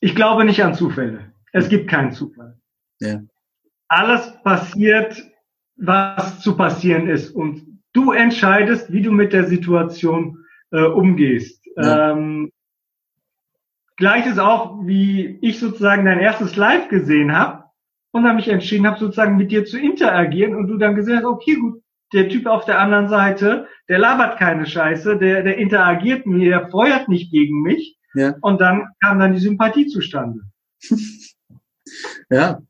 [0.00, 1.32] Ich glaube nicht an Zufälle.
[1.52, 2.58] Es gibt keinen Zufall.
[3.00, 3.20] Ja.
[3.88, 5.22] Alles passiert,
[5.76, 7.30] was zu passieren ist.
[7.30, 11.62] Und du entscheidest, wie du mit der Situation äh, umgehst.
[11.76, 12.12] Ja.
[12.12, 12.52] Ähm,
[13.96, 17.67] Gleiches auch, wie ich sozusagen dein erstes Live gesehen habe
[18.12, 21.24] und dann mich entschieden habe, sozusagen mit dir zu interagieren und du dann gesehen hast,
[21.24, 26.26] okay, gut, der Typ auf der anderen Seite, der labert keine Scheiße, der, der interagiert
[26.26, 27.96] mir, der feuert nicht gegen mich.
[28.14, 28.34] Ja.
[28.40, 30.40] Und dann kam dann die Sympathie zustande.
[32.30, 32.62] ja,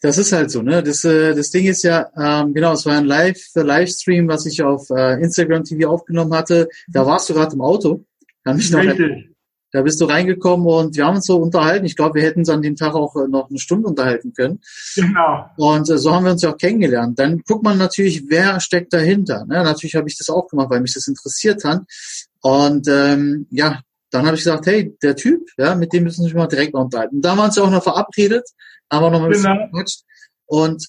[0.00, 0.82] das ist halt so, ne?
[0.82, 4.62] Das, äh, das Ding ist ja, ähm, genau, es war ein Live, Livestream, was ich
[4.62, 6.68] auf äh, Instagram TV aufgenommen hatte.
[6.88, 8.04] Da warst du gerade im Auto.
[8.44, 9.35] Kann mich noch Richtig.
[9.76, 11.84] Da bist du reingekommen und wir haben uns so unterhalten.
[11.84, 14.62] Ich glaube, wir hätten uns an dem Tag auch äh, noch eine Stunde unterhalten können.
[14.94, 15.50] Genau.
[15.58, 17.18] Und äh, so haben wir uns ja auch kennengelernt.
[17.18, 19.44] Dann guckt man natürlich, wer steckt dahinter.
[19.44, 19.62] Ne?
[19.62, 21.82] Natürlich habe ich das auch gemacht, weil mich das interessiert hat.
[22.40, 26.28] Und ähm, ja, dann habe ich gesagt, hey, der Typ, ja, mit dem müssen wir
[26.28, 27.16] uns mal direkt unterhalten.
[27.16, 28.48] Und da haben wir uns ja auch noch verabredet,
[28.90, 29.66] haben wir noch ein bisschen genau.
[29.66, 30.04] gequatscht.
[30.46, 30.86] Und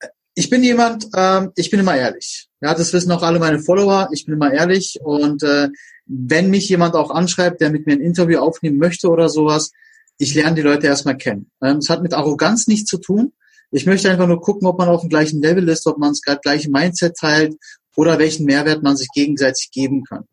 [0.00, 2.50] äh, ich bin jemand, ähm, ich bin immer ehrlich.
[2.60, 4.10] Ja, das wissen auch alle meine Follower.
[4.12, 5.70] Ich bin immer ehrlich und äh,
[6.06, 9.72] wenn mich jemand auch anschreibt, der mit mir ein Interview aufnehmen möchte oder sowas,
[10.18, 11.50] ich lerne die Leute erstmal kennen.
[11.62, 13.32] Ähm, es hat mit Arroganz nichts zu tun.
[13.70, 16.40] Ich möchte einfach nur gucken, ob man auf dem gleichen Level ist, ob man das
[16.40, 17.56] gleiche Mindset teilt
[17.96, 20.24] oder welchen Mehrwert man sich gegenseitig geben kann.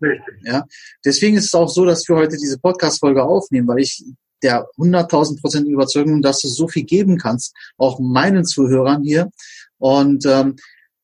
[0.43, 0.65] Ja,
[1.05, 4.03] deswegen ist es auch so, dass wir heute diese Podcast-Folge aufnehmen, weil ich
[4.43, 9.29] der 100.000 Prozent Überzeugung, dass du so viel geben kannst, auch meinen Zuhörern hier.
[9.77, 10.55] Und ähm,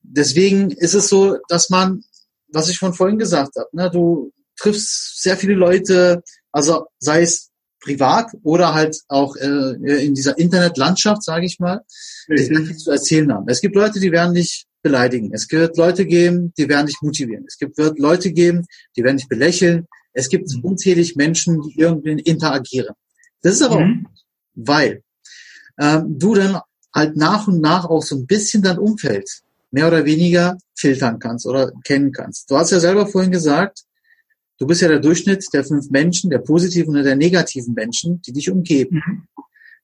[0.01, 2.03] deswegen ist es so, dass man,
[2.51, 7.50] was ich von vorhin gesagt habe, ne, du triffst sehr viele Leute, also sei es
[7.80, 11.82] privat oder halt auch äh, in dieser Internetlandschaft, sage ich mal,
[12.30, 13.48] die viel zu erzählen haben.
[13.48, 15.34] Es gibt Leute, die werden dich beleidigen.
[15.34, 17.46] Es wird Leute geben, die werden dich motivieren.
[17.48, 18.65] Es gibt wird Leute geben,
[18.96, 19.88] die werden dich belächeln.
[20.13, 20.63] Es gibt mhm.
[20.63, 22.96] unzählig Menschen, die irgendwie interagieren.
[23.41, 24.08] Das ist aber mhm.
[24.08, 24.12] auch,
[24.56, 25.04] weil
[25.80, 26.60] ähm, du dann
[26.93, 29.30] halt nach und nach auch so ein bisschen dein Umfeld
[29.72, 32.50] mehr oder weniger filtern kannst oder kennen kannst.
[32.50, 33.84] Du hast ja selber vorhin gesagt,
[34.60, 38.34] Du bist ja der Durchschnitt der fünf Menschen, der positiven und der negativen Menschen, die
[38.34, 39.04] dich umgeben.
[39.06, 39.28] Mhm.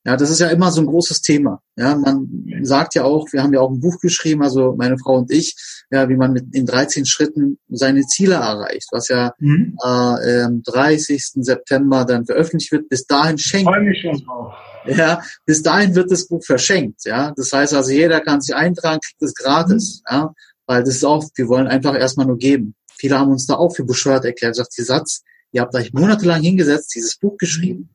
[0.05, 1.61] Ja, das ist ja immer so ein großes Thema.
[1.77, 2.27] Ja, man
[2.63, 5.55] sagt ja auch, wir haben ja auch ein Buch geschrieben, also meine Frau und ich,
[5.91, 9.77] ja, wie man mit in 13 Schritten seine Ziele erreicht, was ja mhm.
[9.81, 11.23] äh, am 30.
[11.35, 12.89] September dann veröffentlicht wird.
[12.89, 13.71] Bis dahin schenkt.
[13.73, 14.53] Ich mich schon drauf.
[14.85, 17.05] Ja, bis dahin wird das Buch verschenkt.
[17.05, 20.01] Ja, das heißt also, jeder kann sich eintragen, kriegt es gratis.
[20.09, 20.15] Mhm.
[20.15, 20.33] Ja,
[20.65, 22.75] weil das ist auch, wir wollen einfach erstmal nur geben.
[23.03, 24.55] Viele haben uns da auch für bescheuert erklärt.
[24.55, 27.89] Sagt die Satz, ihr habt euch monatelang hingesetzt, dieses Buch geschrieben.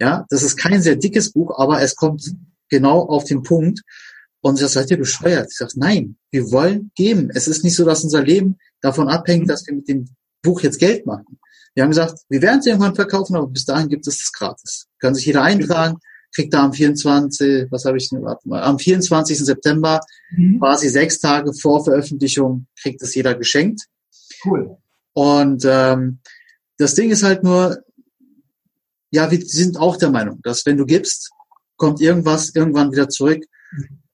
[0.00, 2.34] Ja, das ist kein sehr dickes Buch, aber es kommt
[2.68, 3.82] genau auf den Punkt.
[4.40, 5.46] Und ich sage, seid ihr bescheuert?
[5.52, 7.30] Ich sage, nein, wir wollen geben.
[7.32, 10.08] Es ist nicht so, dass unser Leben davon abhängt, dass wir mit dem
[10.42, 11.38] Buch jetzt Geld machen.
[11.74, 14.88] Wir haben gesagt, wir werden es irgendwann verkaufen, aber bis dahin gibt es es gratis.
[14.98, 15.98] Kann sich jeder eintragen,
[16.34, 19.38] kriegt da am 24, was habe ich denn, mal, am 24.
[19.38, 20.00] September,
[20.32, 20.58] mhm.
[20.58, 23.86] quasi sechs Tage vor Veröffentlichung, kriegt es jeder geschenkt.
[24.44, 24.76] Cool.
[25.12, 26.20] Und ähm,
[26.76, 27.78] das Ding ist halt nur,
[29.10, 31.30] ja, wir sind auch der Meinung, dass wenn du gibst,
[31.76, 33.44] kommt irgendwas irgendwann wieder zurück.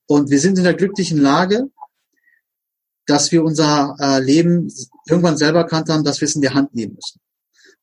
[0.06, 1.70] Und wir sind in der glücklichen Lage,
[3.06, 4.72] dass wir unser äh, Leben
[5.06, 7.20] irgendwann selber erkannt haben, dass wir es in die Hand nehmen müssen.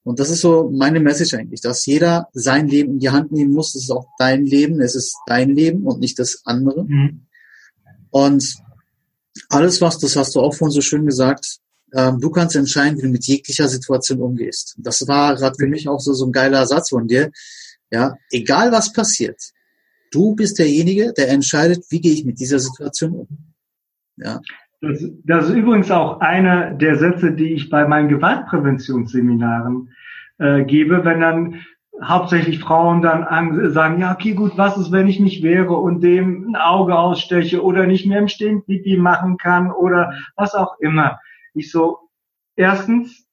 [0.04, 3.54] Und das ist so meine Message eigentlich, dass jeder sein Leben in die Hand nehmen
[3.54, 3.76] muss.
[3.76, 6.86] Es ist auch dein Leben, es ist dein Leben und nicht das andere.
[6.86, 7.28] Mhm.
[8.10, 8.56] Und
[9.50, 11.60] alles, was, das hast du auch vorhin so schön gesagt,
[11.94, 14.76] ähm, du kannst entscheiden, wie du mit jeglicher Situation umgehst.
[14.78, 17.32] Das war gerade für mich auch so, so ein geiler Satz von dir.
[17.92, 19.42] Ja, egal was passiert,
[20.12, 23.28] du bist derjenige, der entscheidet, wie gehe ich mit dieser Situation um.
[24.16, 24.40] Ja.
[24.82, 29.92] Das, das ist übrigens auch einer der Sätze, die ich bei meinen Gewaltpräventionsseminaren
[30.40, 31.62] äh, gebe, wenn dann
[32.04, 36.50] hauptsächlich Frauen dann sagen, ja, okay, gut, was ist, wenn ich nicht wäre und dem
[36.50, 41.20] ein Auge aussteche oder nicht mehr im Stehen Pipi machen kann oder was auch immer.
[41.54, 42.10] Ich so,
[42.56, 43.28] erstens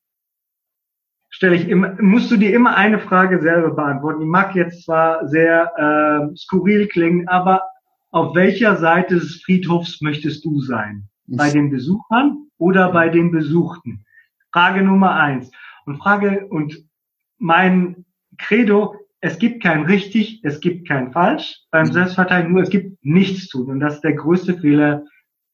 [1.31, 4.21] stelle ich immer, musst du dir immer eine Frage selber beantworten.
[4.21, 7.63] Die mag jetzt zwar sehr äh, skurril klingen, aber
[8.11, 11.09] auf welcher Seite des Friedhofs möchtest du sein?
[11.27, 14.07] Bei den Besuchern oder bei den Besuchten?
[14.51, 15.51] Frage Nummer eins.
[15.85, 16.89] Und Frage, und
[17.37, 18.07] mein
[18.39, 21.61] Credo, es gibt kein richtig, es gibt kein falsch.
[21.71, 21.93] Beim mhm.
[21.93, 23.71] Selbstverteidigen nur, es gibt nichts tun.
[23.71, 25.05] Und das ist der größte Fehler,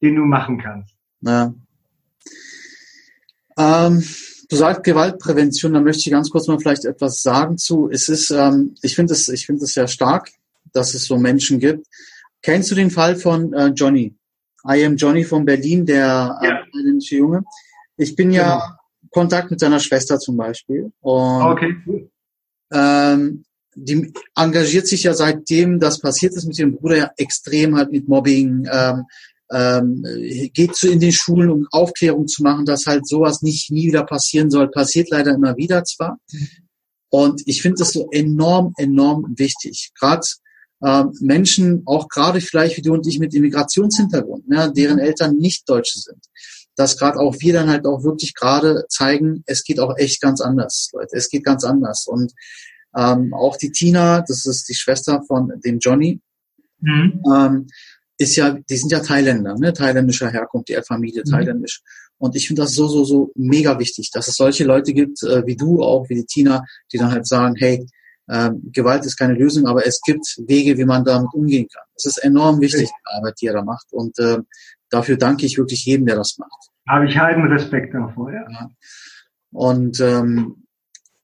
[0.01, 0.95] den du machen kannst.
[1.21, 1.53] Ja.
[3.57, 4.03] Ähm,
[4.49, 7.89] du sagst Gewaltprävention, da möchte ich ganz kurz mal vielleicht etwas sagen zu.
[7.91, 10.29] Es ist, ähm, ich finde es, ich finde es sehr stark,
[10.73, 11.87] dass es so Menschen gibt.
[12.41, 14.15] Kennst du den Fall von äh, Johnny?
[14.67, 16.59] I am Johnny von Berlin, der ja.
[16.59, 17.43] äh, Junge.
[17.97, 19.09] Ich bin ja genau.
[19.11, 20.91] Kontakt mit seiner Schwester zum Beispiel.
[21.01, 22.09] Und, okay.
[22.71, 27.91] Ähm, die engagiert sich ja seitdem das passiert ist mit ihrem Bruder ja extrem halt
[27.91, 29.03] mit Mobbing, ähm,
[29.51, 30.03] ähm,
[30.53, 34.03] geht zu in den Schulen, um Aufklärung zu machen, dass halt sowas nicht nie wieder
[34.03, 34.69] passieren soll.
[34.69, 36.17] Passiert leider immer wieder zwar.
[37.09, 39.91] Und ich finde das so enorm, enorm wichtig.
[39.97, 40.25] Gerade
[40.81, 45.69] äh, Menschen, auch gerade vielleicht wie du und ich mit Immigrationshintergrund, ne, deren Eltern nicht
[45.69, 46.25] Deutsche sind,
[46.75, 50.41] dass gerade auch wir dann halt auch wirklich gerade zeigen, es geht auch echt ganz
[50.41, 51.15] anders, Leute.
[51.15, 52.05] Es geht ganz anders.
[52.07, 52.33] Und
[52.97, 56.19] ähm, auch die Tina, das ist die Schwester von dem Johnny,
[56.79, 57.21] mhm.
[57.33, 57.67] ähm,
[58.17, 61.31] ist ja, die sind ja Thailänder, ne, thailändischer Herkunft, die Familie mhm.
[61.31, 61.81] thailändisch.
[62.17, 65.45] Und ich finde das so, so, so mega wichtig, dass es solche Leute gibt, äh,
[65.45, 67.85] wie du auch, wie die Tina, die dann halt sagen, hey,
[68.29, 71.83] ähm, Gewalt ist keine Lösung, aber es gibt Wege, wie man damit umgehen kann.
[71.93, 73.91] Das ist enorm wichtig, die Arbeit, die er da macht.
[73.91, 74.37] Und äh,
[74.89, 76.69] dafür danke ich wirklich jedem, der das macht.
[76.87, 78.45] Habe ich heiden Respekt davor, ja.
[78.49, 78.69] ja.
[79.51, 80.65] Und ähm,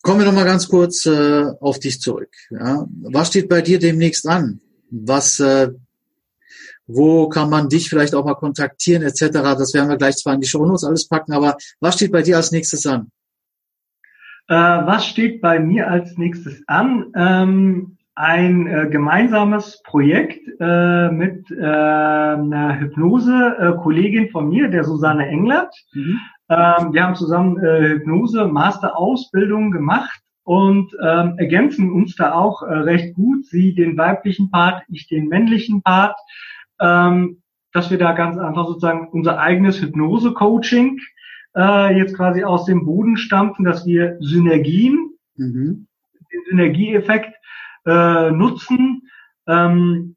[0.04, 2.34] kommen wir nochmal ganz kurz äh, auf dich zurück.
[2.50, 2.86] Ja.
[3.02, 4.62] Was steht bei dir demnächst an?
[4.90, 5.72] Was, äh,
[6.94, 9.30] wo kann man dich vielleicht auch mal kontaktieren, etc.
[9.32, 12.38] Das werden wir gleich zwar in die Shownotes alles packen, aber was steht bei dir
[12.38, 13.10] als nächstes an?
[14.48, 17.12] Äh, was steht bei mir als nächstes an?
[17.16, 25.74] Ähm, ein äh, gemeinsames Projekt äh, mit äh, einer Hypnose-Kollegin von mir, der Susanne Englert.
[25.94, 26.20] Mhm.
[26.50, 32.74] Ähm, wir haben zusammen äh, Hypnose Master-Ausbildung gemacht und ähm, ergänzen uns da auch äh,
[32.74, 33.46] recht gut.
[33.46, 36.18] Sie den weiblichen Part, ich den männlichen Part,
[36.82, 37.42] ähm,
[37.74, 41.00] dass wir da ganz einfach sozusagen unser eigenes Hypnose-Coaching
[41.56, 45.88] äh, jetzt quasi aus dem Boden stampfen, dass wir Synergien, mhm.
[46.32, 47.34] den Synergieeffekt
[47.86, 49.04] äh, nutzen.
[49.48, 50.16] Ähm,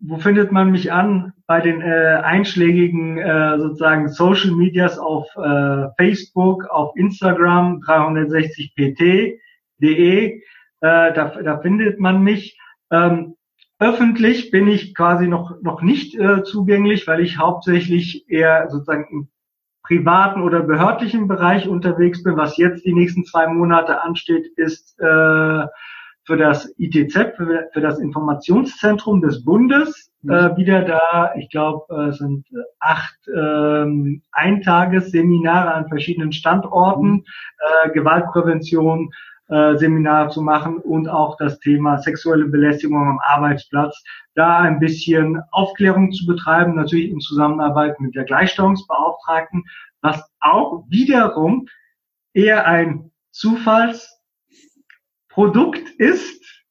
[0.00, 1.32] wo findet man mich an?
[1.46, 9.38] Bei den äh, einschlägigen äh, sozusagen Social Medias auf äh, Facebook, auf Instagram 360pt.de.
[10.30, 10.40] Äh,
[10.80, 12.56] da, da findet man mich.
[12.90, 13.34] Ähm,
[13.78, 19.28] öffentlich bin ich quasi noch noch nicht äh, zugänglich, weil ich hauptsächlich eher sozusagen im
[19.82, 22.36] privaten oder behördlichen Bereich unterwegs bin.
[22.36, 25.66] Was jetzt die nächsten zwei Monate ansteht, ist äh,
[26.24, 30.30] für das ITZ, für, für das Informationszentrum des Bundes, mhm.
[30.30, 32.46] äh, wieder da, ich glaube, äh, sind
[32.80, 37.24] acht ähm, Eintagesseminare an verschiedenen Standorten, mhm.
[37.84, 39.10] äh, Gewaltprävention,
[39.48, 44.02] äh, Seminar zu machen und auch das Thema sexuelle Belästigung am Arbeitsplatz,
[44.34, 49.64] da ein bisschen Aufklärung zu betreiben, natürlich in Zusammenarbeit mit der Gleichstellungsbeauftragten,
[50.00, 51.66] was auch wiederum
[52.32, 54.18] eher ein Zufalls
[55.28, 56.64] Produkt ist,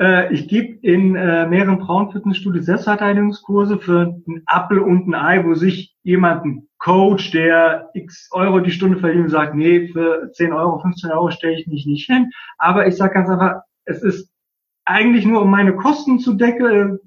[0.00, 5.54] äh, ich gebe in äh, mehreren Frauenfitnessstudios Selbstverteidigungskurse für einen Apfel und ein Ei, wo
[5.54, 10.80] sich jemand, ein Coach, der x Euro die Stunde verdient, sagt, nee, für 10 Euro,
[10.80, 12.30] 15 Euro stelle ich mich nicht hin.
[12.58, 14.30] Aber ich sage ganz einfach, es ist
[14.86, 16.98] eigentlich nur um meine Kosten zu, decke,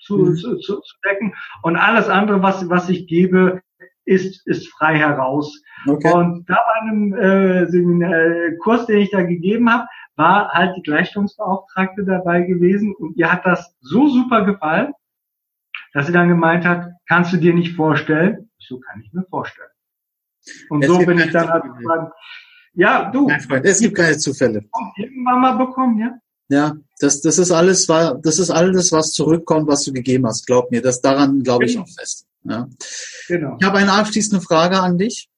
[0.00, 0.36] zu, mhm.
[0.36, 3.62] zu, zu, zu decken und alles andere, was, was ich gebe,
[4.04, 5.62] ist, ist frei heraus.
[5.86, 6.12] Okay.
[6.12, 10.82] Und da bei einem äh, Seminar, Kurs, den ich da gegeben habe, war halt die
[10.82, 14.92] Gleichstellungsbeauftragte dabei gewesen und ihr hat das so super gefallen,
[15.94, 19.68] dass sie dann gemeint hat, kannst du dir nicht vorstellen, so kann ich mir vorstellen.
[20.68, 22.10] Und es so bin ich dann halt dran.
[22.74, 23.26] Ja, du.
[23.26, 24.64] Nein, Freund, es gibt keine Zufälle.
[24.96, 26.18] Irgendwann mal bekommen, ja?
[26.48, 30.46] Ja, das, das ist alles, das ist alles, was zurückkommt, was du gegeben hast.
[30.46, 31.84] Glaub mir, das daran glaube ich genau.
[31.84, 32.26] auch fest.
[32.42, 32.68] Ja.
[33.28, 33.56] Genau.
[33.60, 35.28] Ich habe eine abschließende Frage an dich.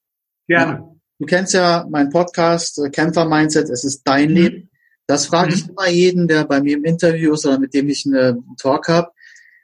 [0.47, 0.93] Gerne.
[1.19, 3.69] Du kennst ja meinen Podcast äh, Kämpfer Mindset.
[3.69, 4.35] Es ist dein mhm.
[4.35, 4.69] Leben.
[5.05, 5.53] Das frage mhm.
[5.53, 8.87] ich immer jeden, der bei mir im Interview ist oder mit dem ich einen Talk
[8.87, 9.11] habe.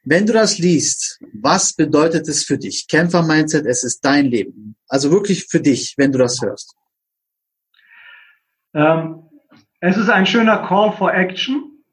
[0.03, 2.87] Wenn du das liest, was bedeutet es für dich?
[2.87, 4.75] Kämpfer Mindset, es ist dein Leben.
[4.87, 6.75] Also wirklich für dich, wenn du das hörst.
[8.73, 9.23] Ähm,
[9.79, 11.83] es ist ein schöner Call for Action.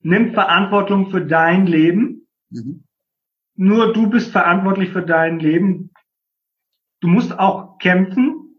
[0.00, 2.26] Nimm Verantwortung für dein Leben.
[2.50, 2.84] Mhm.
[3.56, 5.90] Nur du bist verantwortlich für dein Leben.
[7.00, 8.56] Du musst auch kämpfen.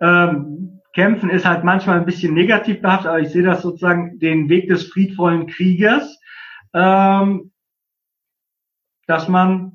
[0.00, 4.48] Ähm, kämpfen ist halt manchmal ein bisschen negativ behaftet, aber ich sehe das sozusagen den
[4.48, 6.18] Weg des friedvollen Kriegers,
[6.72, 7.50] ähm,
[9.06, 9.74] dass man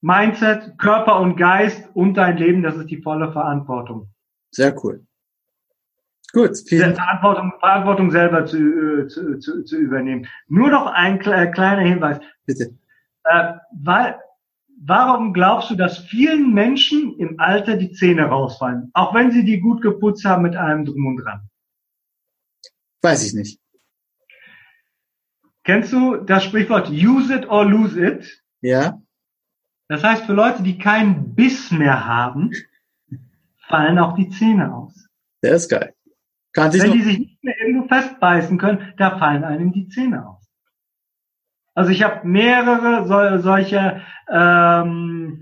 [0.00, 4.08] Mindset, Körper und Geist und dein Leben, das ist die volle Verantwortung.
[4.50, 5.06] Sehr cool.
[6.32, 10.26] Gut, vielen Verantwortung, Verantwortung selber zu, äh, zu, zu, zu übernehmen.
[10.48, 12.20] Nur noch ein äh, kleiner Hinweis.
[12.46, 12.74] Bitte.
[13.24, 14.18] Äh, weil,
[14.82, 18.90] warum glaubst du, dass vielen Menschen im Alter die Zähne rausfallen?
[18.94, 21.48] Auch wenn sie die gut geputzt haben mit einem Drum und Dran.
[23.02, 23.61] Weiß ich nicht.
[25.64, 28.42] Kennst du das Sprichwort use it or lose it?
[28.60, 29.00] Ja.
[29.88, 32.50] Das heißt, für Leute, die keinen Biss mehr haben,
[33.68, 35.08] fallen auch die Zähne aus.
[35.42, 35.94] Der ist geil.
[36.52, 40.42] Kann Wenn die sich nicht mehr irgendwo festbeißen können, da fallen einem die Zähne aus.
[41.74, 45.41] Also ich habe mehrere so, solche ähm,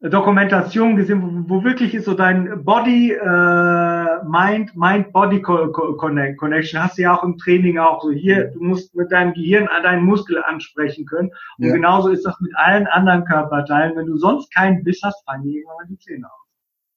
[0.00, 6.82] Dokumentationen gesehen, wo, wo wirklich ist so dein Body, äh, Mind, Mind, Body Connection.
[6.82, 8.12] Hast du ja auch im Training auch so.
[8.12, 11.30] Hier, du musst mit deinem Gehirn an deinen Muskel ansprechen können.
[11.58, 11.72] Und ja.
[11.72, 13.96] genauso ist das mit allen anderen Körperteilen.
[13.96, 16.46] Wenn du sonst keinen Biss hast, fallen dir irgendwann die Zähne aus.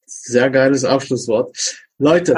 [0.06, 1.58] Sehr geiles Abschlusswort.
[1.98, 2.36] Leute,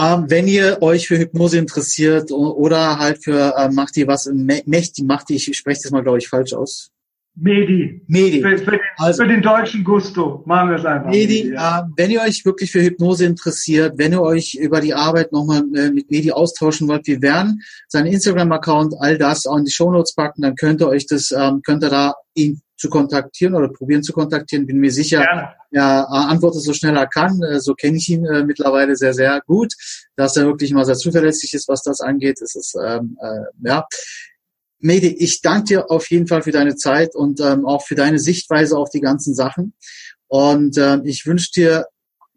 [0.00, 5.04] ähm, wenn ihr euch für Hypnose interessiert oder halt für äh, macht ihr was Mächtig,
[5.04, 6.90] macht ich spreche das mal glaube ich falsch aus.
[7.40, 8.02] Medi.
[8.08, 8.42] Medi.
[8.42, 11.10] Für, für, den, also, für den deutschen Gusto machen wir es einfach.
[11.10, 11.80] Medi, Medi ja.
[11.80, 15.62] äh, wenn ihr euch wirklich für Hypnose interessiert, wenn ihr euch über die Arbeit nochmal
[15.74, 20.14] äh, mit Medi austauschen wollt, wir werden seinen Instagram-Account, all das auch in die Shownotes
[20.14, 24.02] packen, dann könnt ihr euch das, ähm, könnt ihr da ihn zu kontaktieren oder probieren
[24.02, 24.66] zu kontaktieren.
[24.66, 25.48] Bin mir sicher, Gerne.
[25.72, 27.40] er antwortet so schnell er kann.
[27.42, 29.74] Äh, so kenne ich ihn äh, mittlerweile sehr, sehr gut,
[30.16, 32.40] dass er wirklich mal sehr zuverlässig ist, was das angeht.
[32.40, 33.86] Es ist ähm, äh, ja.
[34.80, 38.18] Medi, ich danke dir auf jeden Fall für deine Zeit und ähm, auch für deine
[38.18, 39.74] Sichtweise auf die ganzen Sachen.
[40.28, 41.86] Und ähm, ich wünsche dir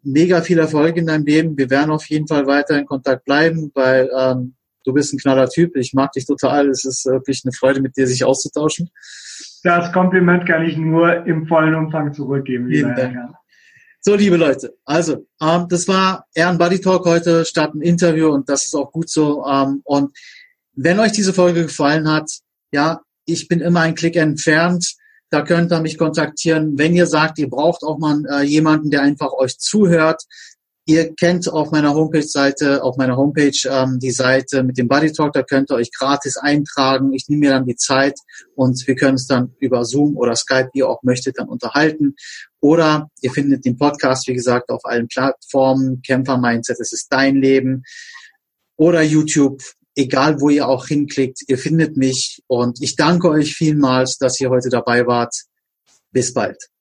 [0.02, 1.56] mega viel Erfolg in deinem Leben.
[1.56, 5.48] Wir werden auf jeden Fall weiter in Kontakt bleiben, weil ähm, du bist ein knaller
[5.48, 5.76] Typ.
[5.76, 6.68] Ich mag dich total.
[6.68, 8.90] Es ist wirklich eine Freude, mit dir sich auszutauschen.
[9.62, 12.68] Das Kompliment kann ich nur im vollen Umfang zurückgeben.
[12.68, 13.16] Vielen Dank.
[14.00, 18.48] So, liebe Leute, also ähm, das war Ehren Buddy Talk heute statt ein Interview und
[18.48, 19.46] das ist auch gut so.
[19.46, 20.10] Ähm, und
[20.74, 22.30] wenn euch diese Folge gefallen hat,
[22.72, 24.94] ja, ich bin immer ein Klick entfernt.
[25.30, 26.76] Da könnt ihr mich kontaktieren.
[26.76, 30.22] Wenn ihr sagt, ihr braucht auch mal äh, jemanden, der einfach euch zuhört,
[30.84, 35.32] Ihr kennt auf meiner Homepage-Seite, auf meiner Homepage ähm, die Seite mit dem Body Talk,
[35.32, 37.12] da könnt ihr euch gratis eintragen.
[37.12, 38.18] Ich nehme mir dann die Zeit
[38.56, 42.16] und wir können es dann über Zoom oder Skype, wie ihr auch möchtet, dann unterhalten.
[42.58, 46.02] Oder ihr findet den Podcast, wie gesagt, auf allen Plattformen.
[46.02, 47.84] Kämpfer Mindset, es ist dein Leben.
[48.76, 49.62] Oder YouTube,
[49.94, 52.42] egal wo ihr auch hinklickt, ihr findet mich.
[52.46, 55.34] Und ich danke euch vielmals, dass ihr heute dabei wart.
[56.10, 56.71] Bis bald.